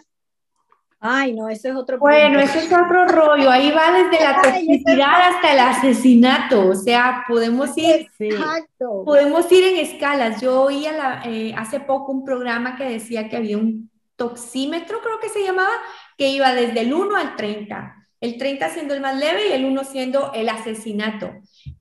Ay, 0.99 1.33
no, 1.33 1.49
eso 1.49 1.69
es 1.69 1.75
otro 1.75 1.97
Bueno, 1.97 2.39
eso 2.39 2.59
es 2.59 2.71
otro 2.71 3.07
rollo. 3.07 3.49
Ahí 3.49 3.71
va 3.71 3.91
desde 3.91 4.23
la 4.23 4.41
toxicidad 4.43 5.21
hasta 5.29 5.53
el 5.53 5.59
asesinato. 5.59 6.69
O 6.69 6.75
sea, 6.75 7.23
podemos 7.27 7.75
ir, 7.75 8.07
Exacto. 8.19 9.03
podemos 9.05 9.51
ir 9.51 9.63
en 9.63 9.77
escalas. 9.77 10.39
Yo 10.39 10.61
oí 10.61 10.85
eh, 11.25 11.55
hace 11.57 11.79
poco 11.79 12.11
un 12.11 12.23
programa 12.23 12.75
que 12.75 12.83
decía 12.83 13.27
que 13.27 13.37
había 13.37 13.57
un 13.57 13.89
toxímetro, 14.15 14.99
creo 15.01 15.19
que 15.19 15.29
se 15.29 15.43
llamaba, 15.43 15.73
que 16.15 16.29
iba 16.29 16.53
desde 16.53 16.81
el 16.81 16.93
1 16.93 17.15
al 17.15 17.35
30 17.35 17.96
el 18.19 18.37
30 18.37 18.69
siendo 18.69 18.93
el 18.93 19.01
más 19.01 19.17
leve 19.17 19.49
y 19.49 19.53
el 19.53 19.65
1 19.65 19.83
siendo 19.83 20.31
el 20.33 20.49
asesinato. 20.49 21.31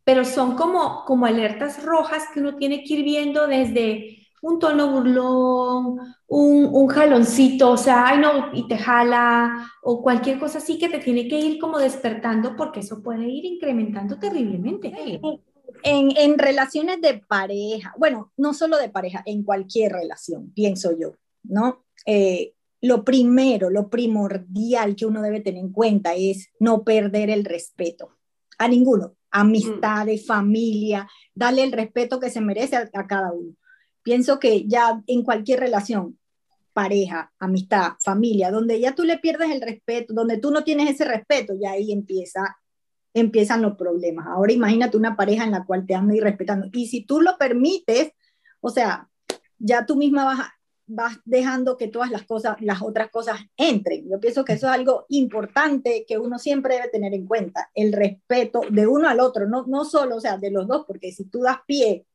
Pero 0.04 0.24
son 0.24 0.56
como, 0.56 1.04
como 1.04 1.26
alertas 1.26 1.84
rojas 1.84 2.24
que 2.32 2.40
uno 2.40 2.56
tiene 2.56 2.84
que 2.84 2.94
ir 2.94 3.04
viendo 3.04 3.46
desde 3.46 4.26
un 4.42 4.58
tono 4.58 4.90
burlón, 4.90 5.98
un, 6.28 6.68
un, 6.72 6.86
jaloncito, 6.88 7.70
o 7.72 7.76
sea, 7.76 8.06
ay 8.06 8.18
no, 8.18 8.50
y 8.52 8.68
te 8.68 8.78
jala, 8.78 9.70
o 9.82 10.02
cualquier 10.02 10.38
cosa 10.38 10.58
así 10.58 10.78
que 10.78 10.88
te 10.88 10.98
tiene 10.98 11.26
que 11.26 11.38
ir 11.38 11.58
como 11.58 11.78
despertando 11.78 12.54
porque 12.54 12.80
eso 12.80 13.02
puede 13.02 13.26
ir 13.28 13.44
incrementando 13.44 14.18
terriblemente. 14.18 15.20
En, 15.82 16.16
en 16.16 16.38
relaciones 16.38 17.00
de 17.00 17.18
pareja, 17.26 17.94
bueno, 17.98 18.32
no 18.36 18.54
solo 18.54 18.78
de 18.78 18.88
pareja, 18.88 19.22
en 19.26 19.42
cualquier 19.42 19.92
relación, 19.92 20.52
pienso 20.52 20.96
yo, 20.96 21.14
¿no? 21.42 21.84
Eh, 22.04 22.54
lo 22.86 23.04
primero, 23.04 23.68
lo 23.68 23.90
primordial 23.90 24.94
que 24.94 25.06
uno 25.06 25.20
debe 25.20 25.40
tener 25.40 25.60
en 25.60 25.72
cuenta 25.72 26.14
es 26.14 26.50
no 26.60 26.84
perder 26.84 27.30
el 27.30 27.44
respeto. 27.44 28.12
a 28.58 28.68
ninguno. 28.68 29.14
Amistades, 29.30 30.22
mm. 30.22 30.26
familia, 30.26 31.08
darle 31.34 31.62
el 31.64 31.72
respeto 31.72 32.18
que 32.18 32.30
se 32.30 32.40
merece 32.40 32.76
a, 32.76 33.06
cada 33.06 33.32
uno. 33.32 33.54
Pienso 34.02 34.38
que 34.38 34.66
ya 34.66 35.02
en 35.06 35.24
cualquier 35.24 35.60
relación, 35.60 36.18
pareja, 36.72 37.32
amistad, 37.38 37.94
familia, 38.02 38.50
donde 38.50 38.80
ya 38.80 38.94
tú 38.94 39.04
le 39.04 39.18
pierdes 39.18 39.50
el 39.50 39.60
respeto, 39.60 40.14
donde 40.14 40.38
tú 40.38 40.52
no 40.52 40.64
tienes 40.64 40.88
ese 40.88 41.04
respeto, 41.04 41.54
ya 41.60 41.72
ahí 41.72 41.92
empieza, 41.92 42.56
empiezan 43.12 43.60
los 43.60 43.76
problemas. 43.76 44.26
Ahora 44.26 44.52
imagínate 44.52 44.96
una 44.96 45.16
pareja 45.16 45.44
en 45.44 45.50
la 45.50 45.66
cual 45.66 45.84
te 45.86 45.94
anda 45.94 46.14
y 46.14 46.20
respetando. 46.20 46.68
Y 46.72 46.86
si 46.86 47.04
tú 47.04 47.20
lo 47.20 47.36
permites, 47.36 48.12
o 48.60 48.70
sea, 48.70 49.10
ya 49.58 49.84
tú 49.84 49.96
misma 49.96 50.24
vas, 50.24 50.38
vas 50.86 51.18
dejando 51.24 51.76
que 51.76 51.88
todas 51.88 52.10
las 52.10 52.22
cosas, 52.22 52.56
las 52.60 52.80
otras 52.80 53.10
cosas 53.10 53.40
entren. 53.56 54.08
Yo 54.08 54.20
pienso 54.20 54.44
que 54.44 54.54
eso 54.54 54.66
es 54.66 54.72
algo 54.72 55.06
importante 55.08 56.04
que 56.06 56.18
uno 56.18 56.38
siempre 56.38 56.76
debe 56.76 56.88
tener 56.88 57.12
en 57.14 57.26
cuenta, 57.26 57.70
el 57.74 57.92
respeto 57.92 58.60
de 58.70 58.86
uno 58.86 59.08
al 59.08 59.20
otro, 59.20 59.48
no, 59.48 59.64
no 59.66 59.84
solo, 59.84 60.16
o 60.16 60.20
sea, 60.20 60.38
de 60.38 60.50
los 60.50 60.66
dos, 60.68 60.84
porque 60.86 61.12
si 61.12 61.24
tú 61.24 61.42
das 61.42 61.58
pie, 61.66 62.06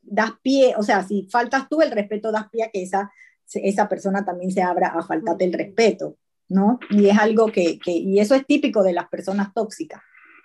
das 0.00 0.32
pie, 0.42 0.74
o 0.76 0.82
sea, 0.82 1.02
si 1.02 1.24
faltas 1.24 1.68
tú 1.68 1.80
el 1.80 1.90
respeto, 1.90 2.30
das 2.30 2.48
pie 2.50 2.64
a 2.64 2.70
que 2.70 2.82
esa, 2.82 3.12
esa 3.52 3.88
persona 3.88 4.24
también 4.24 4.52
se 4.52 4.62
abra 4.62 4.88
a 4.88 5.02
faltarte 5.02 5.44
el 5.44 5.52
respeto, 5.52 6.16
¿no? 6.48 6.78
Y 6.90 7.08
es 7.08 7.18
algo 7.18 7.50
que, 7.50 7.78
que, 7.78 7.92
y 7.92 8.20
eso 8.20 8.34
es 8.34 8.46
típico 8.46 8.82
de 8.82 8.92
las 8.92 9.08
personas 9.08 9.52
tóxicas, 9.52 10.02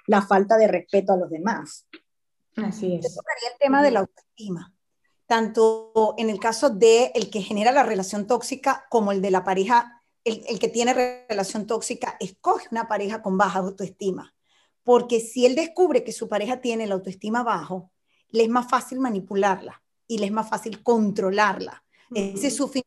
la 0.07 0.21
falta 0.21 0.57
de 0.57 0.67
respeto 0.67 1.13
a 1.13 1.17
los 1.17 1.29
demás. 1.29 1.87
Así 2.55 2.95
es. 2.95 3.13
Yo 3.13 3.21
el 3.51 3.59
tema 3.59 3.83
de 3.83 3.91
la 3.91 3.99
autoestima 4.01 4.73
tanto 5.29 6.15
en 6.17 6.31
el 6.31 6.39
caso 6.39 6.71
de 6.71 7.11
el 7.13 7.29
que 7.29 7.43
genera 7.43 7.71
la 7.71 7.83
relación 7.83 8.25
tóxica 8.25 8.87
como 8.89 9.11
el 9.11 9.21
de 9.21 9.29
la 9.29 9.43
pareja, 9.43 10.01
el, 10.23 10.43
el, 10.47 10.57
que 10.57 10.69
tiene 10.69 11.25
relación 11.29 11.67
tóxica, 11.67 12.17
escoge 12.19 12.67
una 12.71 12.87
pareja 12.87 13.21
con 13.21 13.37
baja 13.37 13.59
autoestima. 13.59 14.33
Porque 14.83 15.19
si 15.19 15.45
él 15.45 15.53
descubre 15.53 16.03
que 16.03 16.13
su 16.13 16.27
pareja 16.27 16.61
tiene 16.61 16.87
la 16.87 16.95
autoestima 16.95 17.43
bajo, 17.43 17.91
le 18.29 18.41
es 18.41 18.49
más 18.49 18.67
fácil 18.71 18.99
manipularla 18.99 19.83
y 20.07 20.17
le 20.17 20.25
es 20.25 20.31
más 20.31 20.49
fácil 20.49 20.81
controlarla. 20.81 21.83
Ese 22.15 22.47
es 22.47 22.55
su 22.55 22.67
fin, 22.67 22.81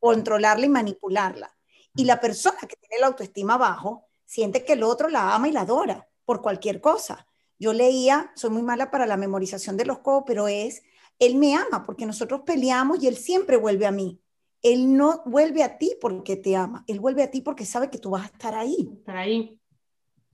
controlarla 0.00 0.66
y 0.66 0.70
manipularla. 0.70 1.56
Y 1.94 2.04
la 2.04 2.20
persona 2.20 2.58
que 2.62 2.74
tiene 2.80 3.00
la 3.00 3.06
autoestima 3.06 3.56
bajo 3.56 4.08
siente 4.24 4.64
que 4.64 4.72
el 4.72 4.82
otro 4.82 5.08
la 5.08 5.36
ama 5.36 5.48
y 5.48 5.52
la 5.52 5.60
adora 5.60 6.08
por 6.24 6.42
cualquier 6.42 6.80
cosa. 6.80 7.28
Yo 7.60 7.72
leía, 7.72 8.32
soy 8.34 8.50
muy 8.50 8.62
mala 8.62 8.90
para 8.90 9.06
la 9.06 9.16
memorización 9.16 9.76
de 9.76 9.84
los 9.84 10.00
codos, 10.00 10.24
pero 10.26 10.48
es 10.48 10.82
él 11.20 11.36
me 11.36 11.54
ama 11.54 11.84
porque 11.84 12.06
nosotros 12.06 12.40
peleamos 12.44 13.02
y 13.02 13.06
Él 13.06 13.16
siempre 13.16 13.58
vuelve 13.58 13.86
a 13.86 13.92
mí. 13.92 14.18
Él 14.62 14.96
no 14.96 15.22
vuelve 15.26 15.62
a 15.62 15.78
ti 15.78 15.96
porque 16.00 16.36
te 16.36 16.56
ama, 16.56 16.82
Él 16.88 16.98
vuelve 16.98 17.22
a 17.22 17.30
ti 17.30 17.42
porque 17.42 17.64
sabe 17.64 17.90
que 17.90 17.98
tú 17.98 18.10
vas 18.10 18.22
a 18.22 18.32
estar 18.32 18.54
ahí. 18.54 18.90
Estar 18.98 19.16
ahí. 19.18 19.60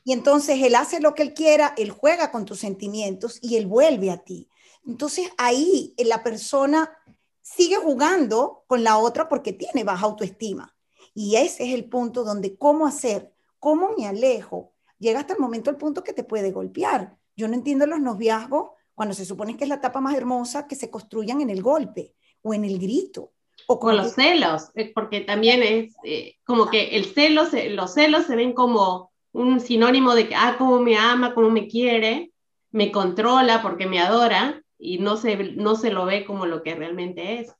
Y 0.04 0.12
entonces 0.12 0.62
Él 0.62 0.76
hace 0.76 1.00
lo 1.00 1.14
que 1.14 1.22
Él 1.22 1.34
quiera, 1.34 1.74
Él 1.76 1.90
juega 1.90 2.30
con 2.30 2.44
tus 2.44 2.60
sentimientos 2.60 3.38
y 3.42 3.56
Él 3.56 3.66
vuelve 3.66 4.12
a 4.12 4.18
ti. 4.18 4.48
Entonces 4.86 5.28
ahí 5.36 5.92
la 5.98 6.22
persona 6.22 6.96
sigue 7.42 7.76
jugando 7.76 8.64
con 8.68 8.84
la 8.84 8.98
otra 8.98 9.28
porque 9.28 9.52
tiene 9.52 9.82
baja 9.82 10.06
autoestima. 10.06 10.76
Y 11.14 11.34
ese 11.34 11.68
es 11.68 11.74
el 11.74 11.88
punto 11.88 12.22
donde 12.22 12.56
cómo 12.56 12.86
hacer, 12.86 13.32
cómo 13.58 13.90
me 13.98 14.06
alejo. 14.06 14.72
Llega 14.98 15.20
hasta 15.20 15.32
el 15.32 15.40
momento 15.40 15.70
el 15.70 15.76
punto 15.76 16.04
que 16.04 16.12
te 16.12 16.22
puede 16.22 16.52
golpear. 16.52 17.16
Yo 17.34 17.48
no 17.48 17.54
entiendo 17.54 17.86
los 17.86 18.00
noviazgos 18.00 18.75
cuando 18.96 19.14
se 19.14 19.26
supone 19.26 19.56
que 19.56 19.64
es 19.64 19.68
la 19.68 19.76
etapa 19.76 20.00
más 20.00 20.16
hermosa, 20.16 20.66
que 20.66 20.74
se 20.74 20.90
construyan 20.90 21.42
en 21.42 21.50
el 21.50 21.62
golpe 21.62 22.14
o 22.42 22.54
en 22.54 22.64
el 22.64 22.78
grito. 22.78 23.34
O 23.68 23.78
con 23.78 23.96
los 23.96 24.14
celos, 24.14 24.70
eh, 24.74 24.90
porque 24.94 25.20
también 25.20 25.62
es 25.62 25.94
eh, 26.02 26.36
como 26.44 26.68
que 26.70 26.96
el 26.96 27.04
celo, 27.04 27.42
los 27.70 27.94
celos 27.94 28.24
se 28.24 28.36
ven 28.36 28.54
como 28.54 29.12
un 29.32 29.60
sinónimo 29.60 30.14
de 30.14 30.28
que, 30.28 30.34
ah, 30.34 30.56
cómo 30.56 30.80
me 30.80 30.96
ama, 30.96 31.34
cómo 31.34 31.50
me 31.50 31.68
quiere, 31.68 32.32
me 32.70 32.90
controla 32.90 33.60
porque 33.60 33.86
me 33.86 34.00
adora 34.00 34.62
y 34.78 34.98
no 34.98 35.18
se, 35.18 35.36
no 35.52 35.76
se 35.76 35.90
lo 35.90 36.06
ve 36.06 36.24
como 36.24 36.46
lo 36.46 36.62
que 36.62 36.74
realmente 36.74 37.40
es. 37.40 37.54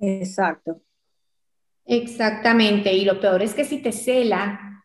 Exacto. 0.00 0.82
Exactamente, 1.86 2.92
y 2.92 3.06
lo 3.06 3.20
peor 3.20 3.42
es 3.42 3.54
que 3.54 3.64
si 3.64 3.78
te 3.78 3.92
cela 3.92 4.84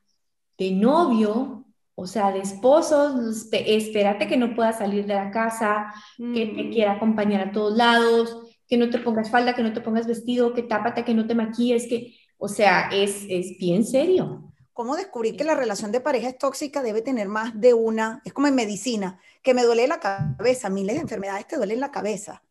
de 0.58 0.72
novio, 0.72 1.59
o 2.00 2.08
sea, 2.08 2.32
de 2.32 2.40
esposos, 2.40 3.50
espérate 3.52 4.28
que 4.28 4.38
no 4.38 4.56
puedas 4.56 4.78
salir 4.78 5.06
de 5.06 5.16
la 5.16 5.32
casa, 5.32 5.94
que 6.18 6.46
te 6.46 6.64
mm. 6.64 6.72
quiera 6.72 6.94
acompañar 6.94 7.50
a 7.50 7.52
todos 7.52 7.76
lados, 7.76 8.58
que 8.68 8.78
no 8.78 8.90
te 8.90 9.00
pongas 9.00 9.30
falda, 9.30 9.54
que 9.54 9.64
no 9.64 9.74
te 9.74 9.82
pongas 9.82 10.08
vestido, 10.08 10.54
que 10.54 10.64
tápate, 10.64 11.04
que 11.04 11.14
no 11.14 11.28
te 11.28 11.36
maquilles, 11.36 11.88
que, 11.88 12.16
o 12.38 12.48
sea, 12.48 12.90
es, 12.94 13.26
es 13.28 13.58
bien 13.60 13.86
serio. 13.86 14.50
¿Cómo 14.72 14.96
descubrir 14.96 15.36
que 15.36 15.44
la 15.44 15.56
relación 15.56 15.92
de 15.92 16.00
pareja 16.00 16.30
es 16.30 16.38
tóxica? 16.38 16.82
Debe 16.82 17.02
tener 17.02 17.28
más 17.28 17.60
de 17.60 17.74
una, 17.74 18.22
es 18.24 18.32
como 18.32 18.48
en 18.48 18.56
medicina, 18.56 19.20
que 19.44 19.54
me 19.54 19.64
duele 19.64 19.86
la 19.86 20.00
cabeza, 20.00 20.70
miles 20.70 20.96
de 20.96 21.02
enfermedades 21.02 21.48
te 21.48 21.58
duelen 21.58 21.82
la 21.82 21.92
cabeza. 21.92 22.44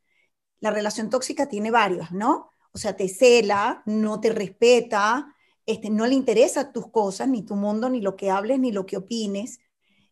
La 0.60 0.70
relación 0.70 1.08
tóxica 1.08 1.48
tiene 1.48 1.70
varios, 1.70 2.12
¿no? 2.12 2.52
O 2.72 2.78
sea, 2.78 2.94
te 2.96 3.08
cela, 3.08 3.82
no 3.86 4.20
te 4.20 4.30
respeta, 4.30 5.34
este, 5.68 5.90
no 5.90 6.06
le 6.06 6.14
interesa 6.14 6.72
tus 6.72 6.90
cosas, 6.90 7.28
ni 7.28 7.42
tu 7.42 7.54
mundo, 7.54 7.90
ni 7.90 8.00
lo 8.00 8.16
que 8.16 8.30
hables, 8.30 8.58
ni 8.58 8.72
lo 8.72 8.86
que 8.86 8.96
opines, 8.96 9.60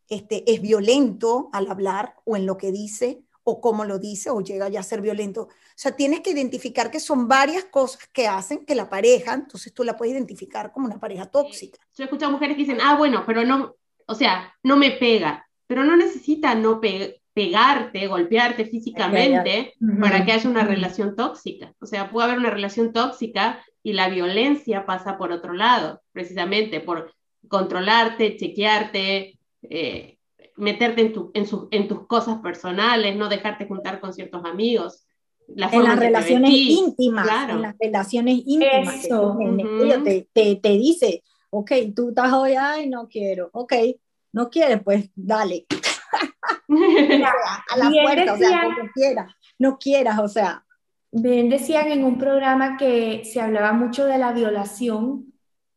este, 0.07 0.45
es 0.53 0.61
violento 0.61 1.49
al 1.51 1.71
hablar 1.71 2.15
o 2.27 2.37
en 2.37 2.45
lo 2.45 2.59
que 2.59 2.71
dice 2.71 3.23
o 3.43 3.59
cómo 3.63 3.87
lo 3.87 3.99
dice 3.99 4.29
o 4.29 4.43
llega 4.43 4.69
ya 4.69 4.81
a 4.81 4.83
ser 4.83 5.01
violento. 5.01 5.45
O 5.45 5.49
sea, 5.75 5.97
tienes 5.97 6.21
que 6.21 6.33
identificar 6.33 6.91
que 6.91 7.01
son 7.01 7.27
varias 7.27 7.65
cosas 7.65 8.07
que 8.13 8.29
hacen 8.29 8.67
que 8.67 8.75
la 8.75 8.91
pareja, 8.91 9.33
entonces 9.33 9.73
tú 9.73 9.83
la 9.83 9.97
puedes 9.97 10.13
identificar 10.13 10.73
como 10.73 10.85
una 10.85 11.01
pareja 11.01 11.25
tóxica. 11.25 11.79
Yo 11.97 12.05
he 12.05 12.05
escuchado 12.05 12.33
mujeres 12.33 12.55
que 12.55 12.65
dicen, 12.65 12.81
ah, 12.83 12.99
bueno, 12.99 13.25
pero 13.27 13.43
no, 13.43 13.77
o 14.07 14.15
sea, 14.15 14.53
no 14.63 14.77
me 14.77 14.91
pega, 14.91 15.49
pero 15.67 15.85
no 15.85 15.97
necesita 15.97 16.55
no 16.55 16.83
pegarte, 17.33 18.07
golpearte 18.09 18.67
físicamente 18.67 19.73
para 20.03 20.23
que 20.23 20.33
haya 20.33 20.51
una 20.51 20.65
relación 20.65 21.17
tóxica. 21.17 21.73
O 21.81 21.87
sea, 21.87 22.11
puede 22.11 22.27
haber 22.27 22.41
una 22.41 22.51
relación 22.51 22.93
tóxica 22.93 23.65
y 23.87 23.93
la 23.93 24.09
violencia 24.09 24.85
pasa 24.85 25.17
por 25.17 25.31
otro 25.31 25.53
lado, 25.53 26.03
precisamente 26.11 26.81
por 26.81 27.15
controlarte, 27.47 28.37
chequearte, 28.37 29.39
eh, 29.63 30.19
meterte 30.57 31.03
en, 31.03 31.13
tu, 31.13 31.31
en, 31.35 31.47
en, 31.71 31.87
tus 31.87 32.05
cosas 32.09 32.41
personales, 32.41 33.15
no 33.15 33.29
dejarte 33.29 33.69
juntar 33.69 34.01
con 34.01 34.13
ciertos 34.13 34.45
amigos. 34.45 35.07
en 35.47 35.85
las 35.85 36.01
relaciones 36.01 36.51
íntimas, 36.51 37.29
en 37.49 37.63
las 37.63 37.77
relaciones 37.79 38.43
íntimas. 38.45 39.05
Eso. 39.05 39.39
te, 40.03 40.29
te, 40.33 40.57
te, 40.57 40.71
dice, 40.71 41.23
ok, 41.51 41.71
tú 41.95 42.09
estás 42.09 42.33
hoy, 42.33 42.55
ay, 42.59 42.89
no 42.89 43.07
quiero, 43.07 43.51
ok, 43.53 43.73
no 44.33 44.51
quieres, 44.51 44.83
pues 44.83 45.09
dale. 45.15 45.65
a 47.71 47.77
la 47.77 47.91
puerta, 48.03 48.33
o 48.33 48.37
sea, 48.37 48.65
como 48.65 48.91
quieras, 48.93 49.33
no 49.61 49.79
quieras, 49.79 50.19
o 50.19 50.27
sea, 50.27 50.66
Bien 51.13 51.49
decían 51.49 51.89
en 51.89 52.05
un 52.05 52.19
programa 52.19 52.77
que 52.77 53.25
se 53.25 53.41
hablaba 53.41 53.73
mucho 53.73 54.05
de 54.07 54.19
la 54.19 54.33
violación 54.33 55.33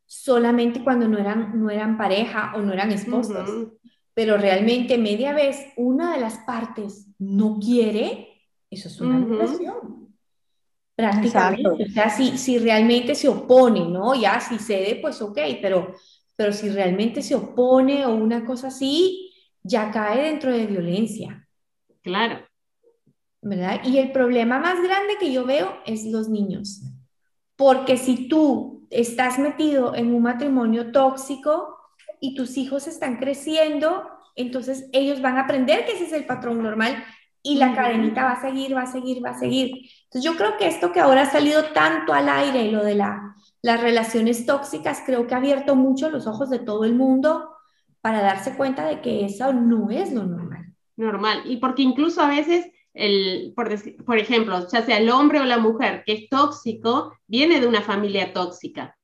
solamente 0.05 0.83
cuando 0.83 1.07
no 1.07 1.19
eran, 1.19 1.59
no 1.61 1.69
eran 1.69 1.97
pareja 1.97 2.53
o 2.55 2.61
no 2.61 2.73
eran 2.73 2.91
esposos, 2.91 3.69
pero 4.13 4.37
realmente 4.37 4.97
media 4.97 5.33
vez 5.33 5.67
una 5.77 6.13
de 6.13 6.19
las 6.19 6.39
partes 6.39 7.07
no 7.19 7.59
quiere, 7.59 8.27
eso 8.69 8.89
es 8.89 8.99
una 8.99 9.19
violación. 9.19 10.15
Prácticamente, 10.95 11.83
o 11.85 11.93
sea, 11.93 12.09
si, 12.09 12.37
si 12.37 12.57
realmente 12.57 13.15
se 13.15 13.29
opone, 13.29 13.87
¿no? 13.87 14.15
Ya 14.15 14.41
si 14.41 14.57
cede, 14.57 14.95
pues 14.95 15.21
ok, 15.21 15.37
pero, 15.61 15.93
pero 16.35 16.51
si 16.51 16.69
realmente 16.69 17.21
se 17.21 17.35
opone 17.35 18.05
o 18.05 18.13
una 18.15 18.43
cosa 18.43 18.67
así, 18.67 19.31
ya 19.63 19.91
cae 19.91 20.23
dentro 20.23 20.51
de 20.51 20.65
violencia. 20.65 21.47
Claro. 22.01 22.48
¿Verdad? 23.41 23.81
Y 23.83 23.97
el 23.97 24.11
problema 24.11 24.59
más 24.59 24.81
grande 24.81 25.17
que 25.19 25.31
yo 25.31 25.45
veo 25.45 25.77
es 25.85 26.05
los 26.05 26.29
niños. 26.29 26.81
Porque 27.55 27.97
si 27.97 28.27
tú 28.27 28.87
estás 28.89 29.39
metido 29.39 29.95
en 29.95 30.13
un 30.13 30.23
matrimonio 30.23 30.91
tóxico 30.91 31.77
y 32.19 32.35
tus 32.35 32.57
hijos 32.57 32.87
están 32.87 33.17
creciendo, 33.17 34.03
entonces 34.35 34.89
ellos 34.93 35.21
van 35.21 35.37
a 35.37 35.41
aprender 35.41 35.85
que 35.85 35.93
ese 35.93 36.05
es 36.05 36.13
el 36.13 36.25
patrón 36.25 36.63
normal 36.63 37.03
y 37.41 37.55
la 37.55 37.73
cadenita 37.73 38.23
va 38.23 38.31
a 38.31 38.41
seguir, 38.41 38.75
va 38.75 38.81
a 38.83 38.91
seguir, 38.91 39.23
va 39.23 39.31
a 39.31 39.39
seguir. 39.39 39.71
Entonces 40.03 40.23
yo 40.23 40.35
creo 40.35 40.57
que 40.57 40.67
esto 40.67 40.91
que 40.91 40.99
ahora 40.99 41.21
ha 41.23 41.31
salido 41.31 41.65
tanto 41.73 42.13
al 42.13 42.27
aire, 42.27 42.71
lo 42.71 42.83
de 42.83 42.95
la, 42.95 43.35
las 43.61 43.81
relaciones 43.81 44.45
tóxicas, 44.45 45.03
creo 45.05 45.27
que 45.27 45.35
ha 45.35 45.37
abierto 45.37 45.75
mucho 45.75 46.09
los 46.09 46.27
ojos 46.27 46.49
de 46.49 46.59
todo 46.59 46.83
el 46.83 46.95
mundo 46.95 47.49
para 48.01 48.21
darse 48.21 48.55
cuenta 48.55 48.85
de 48.85 49.01
que 49.01 49.25
eso 49.25 49.53
no 49.53 49.89
es 49.89 50.11
lo 50.11 50.25
normal. 50.25 50.73
Normal. 50.95 51.43
Y 51.45 51.57
porque 51.57 51.81
incluso 51.81 52.21
a 52.21 52.27
veces 52.27 52.69
el, 52.93 53.53
por, 53.55 53.69
por 54.03 54.17
ejemplo, 54.17 54.67
ya 54.71 54.83
sea 54.83 54.97
el 54.97 55.09
hombre 55.09 55.39
o 55.39 55.45
la 55.45 55.57
mujer 55.57 56.03
que 56.05 56.13
es 56.13 56.29
tóxico, 56.29 57.13
viene 57.27 57.59
de 57.59 57.67
una 57.67 57.81
familia 57.81 58.33
tóxica. 58.33 58.97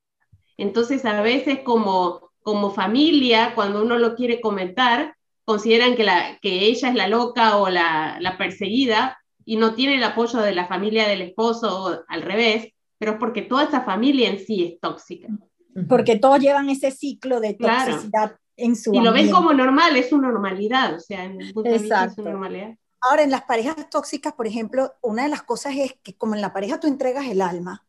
Entonces, 0.57 1.05
a 1.05 1.21
veces 1.21 1.59
como, 1.63 2.31
como 2.41 2.71
familia, 2.71 3.53
cuando 3.55 3.81
uno 3.81 3.97
lo 3.97 4.15
quiere 4.15 4.41
comentar, 4.41 5.15
consideran 5.43 5.95
que, 5.95 6.03
la, 6.03 6.39
que 6.41 6.65
ella 6.65 6.89
es 6.89 6.95
la 6.95 7.07
loca 7.07 7.57
o 7.57 7.69
la, 7.69 8.17
la 8.19 8.37
perseguida 8.37 9.17
y 9.45 9.57
no 9.57 9.75
tiene 9.75 9.95
el 9.95 10.03
apoyo 10.03 10.39
de 10.39 10.55
la 10.55 10.65
familia 10.65 11.07
del 11.07 11.21
esposo 11.21 11.83
o 11.83 11.99
al 12.07 12.21
revés, 12.23 12.73
pero 12.97 13.13
es 13.13 13.17
porque 13.19 13.43
toda 13.43 13.65
esa 13.65 13.81
familia 13.81 14.29
en 14.29 14.39
sí 14.39 14.63
es 14.63 14.79
tóxica. 14.79 15.27
Porque 15.87 16.17
todos 16.17 16.39
llevan 16.39 16.69
ese 16.69 16.89
ciclo 16.91 17.39
de 17.39 17.53
toxicidad 17.53 18.37
en 18.57 18.75
su 18.75 18.93
Y 18.93 19.01
lo 19.01 19.11
ven 19.11 19.29
como 19.29 19.53
normal, 19.53 19.95
es 19.97 20.09
su 20.09 20.17
normalidad, 20.17 20.95
o 20.95 20.99
sea, 20.99 21.25
en 21.25 21.41
el 21.41 21.53
punto 21.53 21.69
de 21.69 21.77
vista 21.77 22.05
es 22.05 22.15
su 22.15 22.23
normalidad. 22.23 22.75
Ahora, 23.07 23.23
en 23.23 23.31
las 23.31 23.43
parejas 23.43 23.89
tóxicas, 23.89 24.33
por 24.33 24.47
ejemplo, 24.47 24.93
una 25.01 25.23
de 25.23 25.29
las 25.29 25.43
cosas 25.43 25.73
es 25.77 25.93
que 26.01 26.15
como 26.15 26.33
en 26.35 26.41
la 26.41 26.53
pareja 26.53 26.79
tú 26.79 26.87
entregas 26.87 27.25
el 27.27 27.41
alma, 27.41 27.85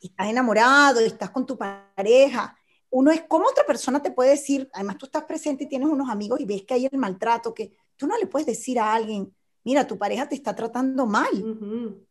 y 0.00 0.08
estás 0.08 0.28
enamorado, 0.28 1.00
y 1.00 1.06
estás 1.06 1.30
con 1.30 1.44
tu 1.44 1.58
pareja, 1.58 2.56
uno 2.90 3.10
es 3.10 3.22
como 3.22 3.46
otra 3.46 3.64
persona 3.64 4.02
te 4.02 4.10
puede 4.10 4.30
decir, 4.30 4.68
además 4.72 4.98
tú 4.98 5.06
estás 5.06 5.24
presente 5.24 5.64
y 5.64 5.68
tienes 5.68 5.88
unos 5.88 6.08
amigos 6.08 6.40
y 6.40 6.44
ves 6.44 6.62
que 6.62 6.74
hay 6.74 6.86
el 6.86 6.98
maltrato, 6.98 7.54
que 7.54 7.72
tú 7.96 8.06
no 8.06 8.16
le 8.16 8.26
puedes 8.26 8.46
decir 8.46 8.78
a 8.78 8.94
alguien, 8.94 9.34
mira, 9.64 9.86
tu 9.86 9.98
pareja 9.98 10.28
te 10.28 10.34
está 10.34 10.54
tratando 10.54 11.06
mal, 11.06 11.28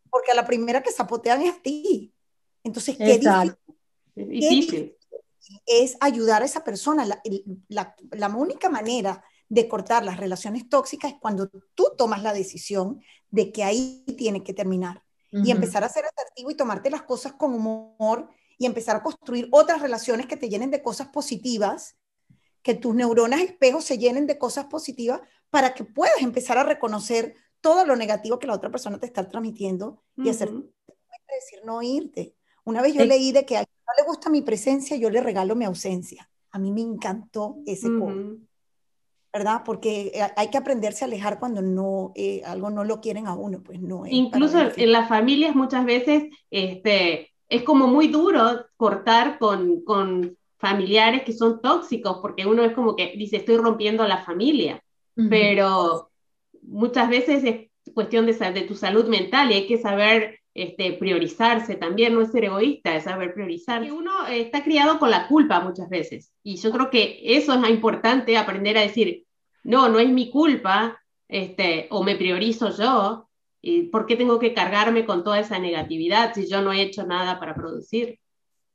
porque 0.10 0.32
a 0.32 0.36
la 0.36 0.46
primera 0.46 0.82
que 0.82 0.92
zapotean 0.92 1.42
es 1.42 1.56
a 1.56 1.62
ti. 1.62 2.13
Entonces, 2.63 2.98
qué 2.98 3.20
difícil, 3.20 3.56
difícil, 4.16 4.98
es 5.66 5.98
ayudar 6.00 6.42
a 6.42 6.46
esa 6.46 6.63
persona. 6.63 7.06
La, 7.06 7.22
la, 7.70 7.96
la, 8.12 8.28
única 8.30 8.70
manera 8.70 9.24
de 9.50 9.68
cortar 9.68 10.06
las 10.06 10.18
relaciones 10.18 10.70
tóxicas 10.70 11.12
es 11.12 11.20
cuando 11.20 11.50
tú 11.75 11.88
tomas 11.98 12.24
la 12.24 12.34
decisión 12.34 13.01
de 13.32 13.51
que 13.51 13.63
ahí 13.63 14.06
tiene 14.18 14.44
que 14.44 14.53
terminar. 14.53 15.03
Y 15.32 15.51
empezar 15.51 15.84
a 15.84 15.89
ser 15.89 16.06
asertivo 16.06 16.50
y 16.50 16.56
tomarte 16.56 16.89
las 16.89 17.03
cosas 17.03 17.34
con 17.34 17.53
humor 17.53 18.29
y 18.58 18.65
empezar 18.65 18.96
a 18.96 19.03
construir 19.03 19.48
otras 19.51 19.79
relaciones 19.79 20.25
que 20.25 20.38
te 20.38 20.50
llenen 20.50 20.72
de 20.72 20.82
cosas 20.82 21.10
positivas, 21.10 21.98
que 22.63 22.74
tus 22.74 22.96
neuronas 22.96 23.41
espejos 23.41 23.86
se 23.86 24.00
llenen 24.00 24.25
de 24.25 24.39
cosas 24.39 24.65
positivas 24.65 25.22
para 25.51 25.75
que 25.75 25.84
puedas 25.84 26.20
empezar 26.22 26.58
a 26.58 26.63
reconocer 26.63 27.36
todo 27.62 27.86
lo 27.86 27.96
negativo 27.96 28.39
que 28.39 28.48
la 28.48 28.56
otra 28.56 28.72
persona 28.72 29.00
te 29.00 29.06
está 29.06 29.29
transmitiendo 29.29 30.01
y 30.18 30.29
hacer 30.29 30.50
decir 30.50 31.60
no 31.63 31.82
irte. 31.84 32.36
Una 32.65 32.82
vez 32.82 32.94
yo 32.94 33.06
leí 33.06 33.32
de 33.32 33.46
que 33.46 33.56
a 33.56 33.60
alguien 33.60 33.77
no 33.86 34.03
le 34.03 34.08
gusta 34.08 34.29
mi 34.29 34.41
presencia, 34.41 34.98
yo 34.98 35.10
le 35.10 35.22
regalo 35.22 35.56
mi 35.56 35.65
ausencia. 35.65 36.29
A 36.51 36.60
mí 36.60 36.72
me 36.72 36.82
encantó 36.82 37.58
ese 37.65 37.88
uh 37.88 38.39
¿verdad? 39.32 39.62
Porque 39.66 40.12
eh, 40.14 40.22
hay 40.36 40.50
que 40.50 40.58
aprenderse 40.58 41.04
a 41.04 41.08
alejar 41.08 41.40
cuando 41.40 41.62
no, 41.62 42.12
eh, 42.16 42.42
algo 42.46 42.70
no 42.70 42.84
lo 42.84 43.00
quieren 43.02 43.28
a 43.28 43.36
uno, 43.36 43.62
pues 43.64 43.80
no 43.80 44.06
es. 44.06 44.14
Incluso 44.14 44.60
en 44.76 44.92
las 44.92 45.08
familias 45.08 45.56
muchas 45.56 45.86
veces 45.86 46.26
este, 46.50 47.32
es 47.48 47.64
como 47.64 47.88
muy 47.88 48.08
duro 48.08 48.66
cortar 48.78 49.38
con, 49.38 49.84
con 49.84 50.38
familiares 50.58 51.24
que 51.24 51.34
son 51.34 51.62
tóxicos, 51.62 52.18
porque 52.22 52.46
uno 52.46 52.64
es 52.64 52.74
como 52.74 52.96
que 52.96 53.14
dice, 53.18 53.38
estoy 53.38 53.58
rompiendo 53.58 54.06
la 54.08 54.24
familia, 54.24 54.84
pero 55.30 56.12
muchas 56.62 57.10
veces 57.10 57.44
es 57.44 57.94
cuestión 57.94 58.26
de, 58.26 58.34
de, 58.34 58.62
tu 58.62 58.74
salud 58.74 59.06
mental 59.10 59.52
y 59.52 59.56
hay 59.56 59.68
que 59.68 59.78
saber 59.78 60.40
este, 60.63 60.94
priorizarse 60.94 61.75
también, 61.75 62.13
no 62.13 62.22
es 62.22 62.32
ser 62.32 62.46
egoísta, 62.46 62.96
es 62.96 63.06
saber 63.06 63.34
priorizar. 63.34 63.84
Y 63.84 63.92
uno 63.92 64.28
está 64.28 64.63
criado 64.63 65.00
con 65.00 65.10
la 65.10 65.28
culpa 65.28 65.60
muchas 65.60 65.89
veces, 65.89 66.34
y 66.44 66.58
yo 66.58 66.72
creo 66.72 66.89
que 66.89 67.20
eso 67.24 67.54
es 67.54 67.70
importante, 67.70 68.38
aprender 68.38 68.78
a 68.78 68.82
decir, 68.82 69.25
no, 69.63 69.89
no 69.89 70.00
es 70.00 70.10
mi 70.10 70.30
culpa, 70.30 71.00
este, 71.28 71.88
o 71.92 72.04
me 72.04 72.16
priorizo 72.16 72.75
yo, 72.75 73.30
y 73.62 73.84
¿por 73.84 74.06
qué 74.06 74.16
tengo 74.16 74.39
que 74.39 74.54
cargarme 74.54 75.06
con 75.06 75.24
toda 75.24 75.39
esa 75.39 75.60
negatividad 75.60 76.34
si 76.34 76.48
yo 76.48 76.62
no 76.62 76.72
he 76.72 76.82
hecho 76.82 77.06
nada 77.06 77.39
para 77.39 77.56
producir? 77.56 78.20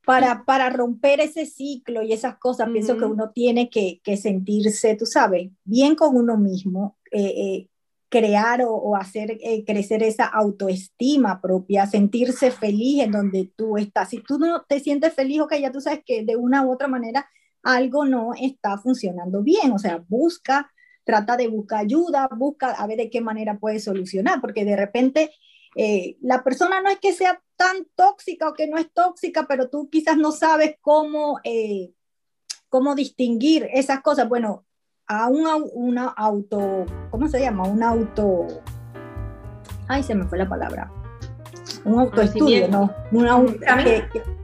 Para, 0.04 0.44
para 0.44 0.68
romper 0.68 1.20
ese 1.20 1.46
ciclo 1.46 2.02
y 2.02 2.12
esas 2.12 2.36
cosas, 2.38 2.68
pienso 2.70 2.98
que 2.98 3.06
uno 3.06 3.30
tiene 3.30 3.70
que, 3.70 4.00
que, 4.04 4.18
sentirse, 4.18 4.96
tú 4.96 5.06
sabes, 5.06 5.50
bien 5.64 5.94
con 5.94 6.14
uno 6.14 6.36
mismo, 6.36 6.98
eh, 7.10 7.22
eh, 7.24 7.68
crear 8.14 8.62
o, 8.64 8.94
hacer 8.94 9.38
eh, 9.40 9.64
crecer 9.64 10.04
esa 10.04 10.26
autoestima 10.26 11.40
propia, 11.40 11.84
sentirse 11.86 12.52
feliz 12.52 13.02
en 13.02 13.10
donde 13.10 13.50
tú 13.56 13.76
estás. 13.76 14.10
Si 14.10 14.20
tú 14.20 14.38
no 14.38 14.62
te 14.68 14.78
sientes 14.78 15.12
feliz, 15.14 15.40
ok, 15.40 15.54
ya 15.56 15.72
tú 15.72 15.80
sabes 15.80 16.02
que 16.06 16.24
de 16.24 16.36
una 16.36 16.64
u 16.64 16.72
otra 16.72 16.86
manera 16.86 17.28
algo 17.64 18.04
no 18.04 18.30
está 18.40 18.78
funcionando 18.78 19.42
bien, 19.42 19.72
o 19.72 19.80
sea, 19.80 20.04
busca, 20.08 20.70
trata 21.02 21.36
de 21.36 21.48
buscar 21.48 21.80
ayuda, 21.80 22.28
busca 22.36 22.70
a 22.70 22.86
ver 22.86 22.98
de 22.98 23.10
qué 23.10 23.20
manera 23.20 23.58
puedes 23.58 23.82
solucionar, 23.82 24.40
porque 24.40 24.64
de 24.64 24.76
repente 24.76 25.32
eh, 25.74 26.16
la 26.20 26.44
persona 26.44 26.80
no 26.82 26.90
es 26.90 27.00
que 27.00 27.12
sea 27.12 27.42
tan 27.56 27.84
tóxica 27.96 28.48
o 28.48 28.54
que 28.54 28.68
no 28.68 28.78
es 28.78 28.92
tóxica, 28.92 29.48
pero 29.48 29.68
tú 29.70 29.90
quizás 29.90 30.16
no 30.16 30.30
sabes 30.30 30.76
cómo, 30.80 31.40
eh, 31.42 31.90
cómo 32.68 32.94
distinguir 32.94 33.68
esas 33.72 34.02
cosas. 34.02 34.28
Bueno, 34.28 34.66
a 35.06 35.28
un 35.28 35.46
una 35.74 36.08
auto, 36.08 36.86
¿cómo 37.10 37.28
se 37.28 37.40
llama? 37.40 37.64
Un 37.64 37.82
auto, 37.82 38.46
ay, 39.88 40.02
se 40.02 40.14
me 40.14 40.24
fue 40.24 40.38
la 40.38 40.48
palabra. 40.48 40.90
Un 41.84 42.00
autoestudio, 42.00 42.68
¿no? 42.68 42.90
Una, 43.12 43.32
auto, 43.32 43.52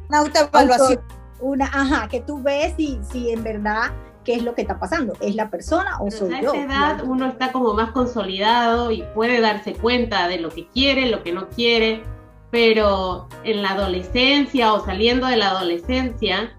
una 0.09 0.19
autoevaluación. 0.19 1.01
una, 1.41 1.65
ajá, 1.67 2.09
que 2.09 2.21
tú 2.21 2.43
ves 2.43 2.75
si, 2.77 3.01
si 3.11 3.31
en 3.31 3.43
verdad 3.43 3.93
qué 4.25 4.35
es 4.35 4.43
lo 4.43 4.55
que 4.55 4.63
está 4.63 4.79
pasando, 4.79 5.15
es 5.21 5.35
la 5.35 5.49
persona 5.49 5.99
o 6.01 6.11
soy 6.11 6.31
yo. 6.43 6.53
A 6.53 6.57
esa 6.57 6.65
edad 6.65 7.05
uno 7.05 7.27
está 7.27 7.53
como 7.53 7.73
más 7.73 7.93
consolidado 7.93 8.91
y 8.91 9.03
puede 9.15 9.41
darse 9.41 9.73
cuenta 9.73 10.29
de 10.29 10.39
lo 10.39 10.51
que 10.51 10.69
quiere, 10.69 11.09
lo 11.09 11.23
que 11.23 11.33
no 11.33 11.49
quiere, 11.49 12.03
pero 12.51 13.29
en 13.45 13.63
la 13.63 13.71
adolescencia 13.71 14.75
o 14.75 14.85
saliendo 14.85 15.27
de 15.27 15.39
la 15.39 15.51
adolescencia 15.51 16.53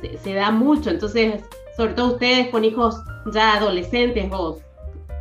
se, 0.00 0.18
se 0.18 0.34
da 0.34 0.52
mucho, 0.52 0.90
entonces 0.90 1.42
sobre 1.80 1.94
todo 1.94 2.12
ustedes 2.12 2.48
con 2.48 2.62
hijos 2.62 3.02
ya 3.32 3.54
adolescentes 3.56 4.30
o 4.32 4.58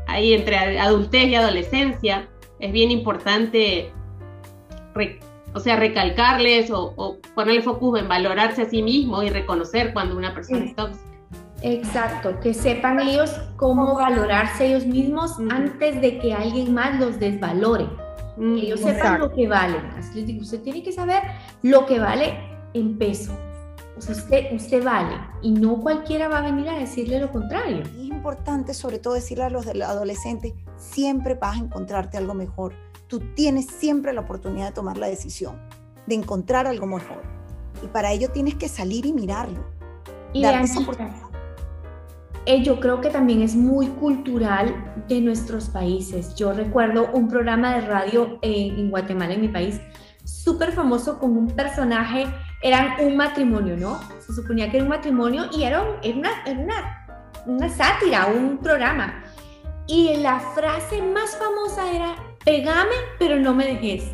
ahí 0.07 0.33
entre 0.33 0.77
adultez 0.77 1.29
y 1.29 1.35
adolescencia, 1.35 2.27
es 2.59 2.73
bien 2.73 2.91
importante, 2.91 3.93
o 5.53 5.59
sea, 5.61 5.77
recalcarles 5.77 6.69
o, 6.69 7.17
ponerle 7.33 7.61
foco 7.61 7.95
en 7.95 8.09
valorarse 8.09 8.63
a 8.63 8.69
sí 8.69 8.83
mismo 8.83 9.23
y 9.23 9.29
reconocer 9.29 9.93
cuando 9.93 10.17
una 10.17 10.33
persona 10.33 10.65
es 10.65 10.75
tóxica. 10.75 11.05
Exacto, 11.61 12.37
que 12.41 12.53
sepan 12.53 12.99
ellos 12.99 13.31
cómo 13.55 13.95
valorarse 13.95 14.67
ellos 14.67 14.85
mismos 14.85 15.37
antes 15.49 16.01
de 16.01 16.19
que 16.19 16.33
alguien 16.33 16.73
más 16.73 16.99
los 16.99 17.19
desvalore. 17.19 17.87
que 18.37 18.65
ellos 18.65 18.81
sepan 18.81 19.19
lo 19.19 19.33
que 19.33 19.47
valen. 19.47 19.85
Así 19.97 20.13
les 20.15 20.27
digo, 20.27 20.41
usted 20.41 20.61
tiene 20.61 20.83
que 20.83 20.91
saber 20.91 21.23
lo 21.61 21.85
que 21.85 21.99
vale 21.99 22.37
en 22.73 22.97
peso 22.97 23.31
usted, 23.97 24.53
usted 24.53 24.83
vale 24.83 25.15
y 25.41 25.51
no 25.51 25.81
cualquiera 25.81 26.27
va 26.27 26.39
a 26.39 26.41
venir 26.41 26.69
a 26.69 26.77
decirle 26.77 27.19
lo 27.19 27.31
contrario. 27.31 27.81
Es 27.81 27.95
importante 27.95 28.73
sobre 28.73 28.99
todo 28.99 29.13
decirle 29.13 29.45
a 29.45 29.49
los 29.49 29.67
adolescentes, 29.67 30.53
siempre 30.77 31.35
vas 31.35 31.57
a 31.57 31.59
encontrarte 31.59 32.17
algo 32.17 32.33
mejor. 32.33 32.73
Tú 33.07 33.19
tienes 33.35 33.67
siempre 33.67 34.13
la 34.13 34.21
oportunidad 34.21 34.67
de 34.67 34.71
tomar 34.73 34.97
la 34.97 35.07
decisión, 35.07 35.59
de 36.05 36.15
encontrar 36.15 36.67
algo 36.67 36.85
mejor. 36.85 37.21
Y 37.83 37.87
para 37.87 38.11
ello 38.11 38.29
tienes 38.29 38.55
que 38.55 38.67
salir 38.67 39.05
y 39.05 39.13
mirarlo. 39.13 39.65
Y 40.33 40.45
esa 40.45 40.79
oportunidad. 40.79 41.29
Eh, 42.45 42.63
yo 42.63 42.79
creo 42.79 43.01
que 43.01 43.09
también 43.09 43.41
es 43.41 43.55
muy 43.55 43.87
cultural 43.87 44.93
de 45.07 45.21
nuestros 45.21 45.69
países. 45.69 46.35
Yo 46.35 46.53
recuerdo 46.53 47.09
un 47.13 47.27
programa 47.27 47.75
de 47.75 47.81
radio 47.81 48.39
en 48.41 48.89
Guatemala, 48.89 49.33
en 49.33 49.41
mi 49.41 49.49
país, 49.49 49.79
súper 50.23 50.71
famoso 50.71 51.19
con 51.19 51.35
un 51.37 51.47
personaje 51.47 52.25
eran 52.61 52.95
un 52.99 53.15
matrimonio, 53.15 53.77
¿no? 53.77 53.99
Se 54.19 54.33
suponía 54.33 54.69
que 54.69 54.77
era 54.77 54.83
un 54.83 54.89
matrimonio 54.89 55.45
y 55.51 55.63
era, 55.63 55.81
una, 55.81 56.31
una, 56.47 57.07
una 57.45 57.69
sátira, 57.69 58.27
un 58.27 58.57
programa. 58.57 59.23
Y 59.87 60.17
la 60.17 60.39
frase 60.39 61.01
más 61.01 61.35
famosa 61.37 61.91
era, 61.91 62.15
pegame, 62.45 62.95
pero 63.17 63.39
no 63.39 63.55
me 63.55 63.65
dejes. 63.65 64.11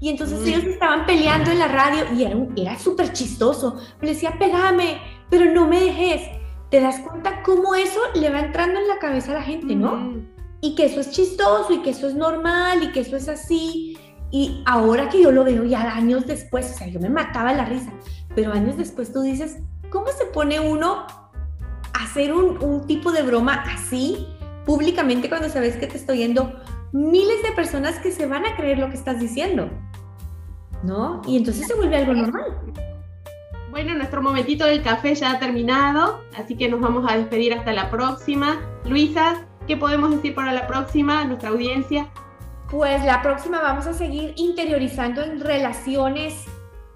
Y 0.00 0.08
entonces 0.08 0.40
mm. 0.40 0.48
ellos 0.48 0.64
estaban 0.64 1.06
peleando 1.06 1.50
en 1.50 1.58
la 1.58 1.68
radio 1.68 2.04
y 2.14 2.24
era, 2.24 2.36
era 2.56 2.78
súper 2.78 3.12
chistoso. 3.12 3.80
Le 4.00 4.10
decía, 4.10 4.36
pegame, 4.38 4.98
pero 5.30 5.52
no 5.52 5.66
me 5.66 5.80
dejes. 5.80 6.22
Te 6.70 6.80
das 6.80 6.98
cuenta 7.00 7.42
cómo 7.42 7.74
eso 7.74 8.00
le 8.14 8.30
va 8.30 8.40
entrando 8.40 8.80
en 8.80 8.88
la 8.88 8.98
cabeza 8.98 9.30
a 9.32 9.34
la 9.34 9.42
gente, 9.42 9.74
¿no? 9.76 9.96
Mm. 9.96 10.28
Y 10.62 10.74
que 10.74 10.86
eso 10.86 11.00
es 11.00 11.10
chistoso 11.10 11.72
y 11.72 11.82
que 11.82 11.90
eso 11.90 12.08
es 12.08 12.14
normal 12.14 12.82
y 12.82 12.92
que 12.92 13.00
eso 13.00 13.16
es 13.16 13.28
así. 13.28 13.96
Y 14.34 14.64
ahora 14.66 15.08
que 15.10 15.22
yo 15.22 15.30
lo 15.30 15.44
veo 15.44 15.62
ya 15.62 15.94
años 15.94 16.26
después, 16.26 16.68
o 16.68 16.76
sea, 16.76 16.88
yo 16.88 16.98
me 16.98 17.08
mataba 17.08 17.52
la 17.52 17.66
risa, 17.66 17.92
pero 18.34 18.52
años 18.52 18.76
después 18.76 19.12
tú 19.12 19.22
dices, 19.22 19.58
¿cómo 19.90 20.08
se 20.08 20.24
pone 20.24 20.58
uno 20.58 21.06
a 21.92 22.02
hacer 22.02 22.34
un, 22.34 22.60
un 22.60 22.84
tipo 22.84 23.12
de 23.12 23.22
broma 23.22 23.62
así 23.72 24.26
públicamente 24.66 25.28
cuando 25.28 25.48
sabes 25.48 25.76
que 25.76 25.86
te 25.86 25.98
estoy 25.98 26.18
yendo 26.18 26.52
miles 26.90 27.44
de 27.44 27.52
personas 27.52 28.00
que 28.00 28.10
se 28.10 28.26
van 28.26 28.44
a 28.44 28.56
creer 28.56 28.80
lo 28.80 28.88
que 28.88 28.96
estás 28.96 29.20
diciendo? 29.20 29.70
¿No? 30.82 31.22
Y 31.28 31.36
entonces 31.36 31.68
se 31.68 31.74
vuelve 31.74 31.98
algo 31.98 32.14
normal. 32.14 32.58
Bueno, 33.70 33.94
nuestro 33.94 34.20
momentito 34.20 34.66
del 34.66 34.82
café 34.82 35.14
ya 35.14 35.30
ha 35.30 35.38
terminado, 35.38 36.24
así 36.36 36.56
que 36.56 36.68
nos 36.68 36.80
vamos 36.80 37.08
a 37.08 37.16
despedir 37.16 37.54
hasta 37.54 37.72
la 37.72 37.88
próxima. 37.88 38.60
Luisa, 38.84 39.46
¿qué 39.68 39.76
podemos 39.76 40.10
decir 40.10 40.34
para 40.34 40.52
la 40.52 40.66
próxima, 40.66 41.24
nuestra 41.24 41.50
audiencia? 41.50 42.08
Pues 42.74 43.04
la 43.04 43.22
próxima 43.22 43.62
vamos 43.62 43.86
a 43.86 43.94
seguir 43.94 44.34
interiorizando 44.36 45.22
en 45.22 45.38
relaciones 45.40 46.34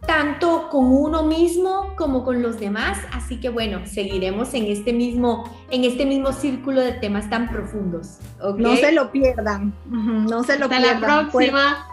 tanto 0.04 0.68
con 0.70 0.86
uno 0.86 1.22
mismo 1.22 1.94
como 1.96 2.24
con 2.24 2.42
los 2.42 2.58
demás, 2.58 2.98
así 3.12 3.38
que 3.38 3.48
bueno, 3.48 3.86
seguiremos 3.86 4.54
en 4.54 4.64
este 4.64 4.92
mismo 4.92 5.44
en 5.70 5.84
este 5.84 6.04
mismo 6.04 6.32
círculo 6.32 6.80
de 6.80 6.92
temas 6.92 7.30
tan 7.30 7.48
profundos. 7.48 8.18
No 8.56 8.74
se 8.76 8.90
lo 8.90 9.12
pierdan. 9.12 9.72
No 9.86 10.42
se 10.42 10.58
lo 10.58 10.64
Hasta 10.64 10.78
pierdan. 10.78 11.00
la 11.00 11.06
próxima. 11.06 11.86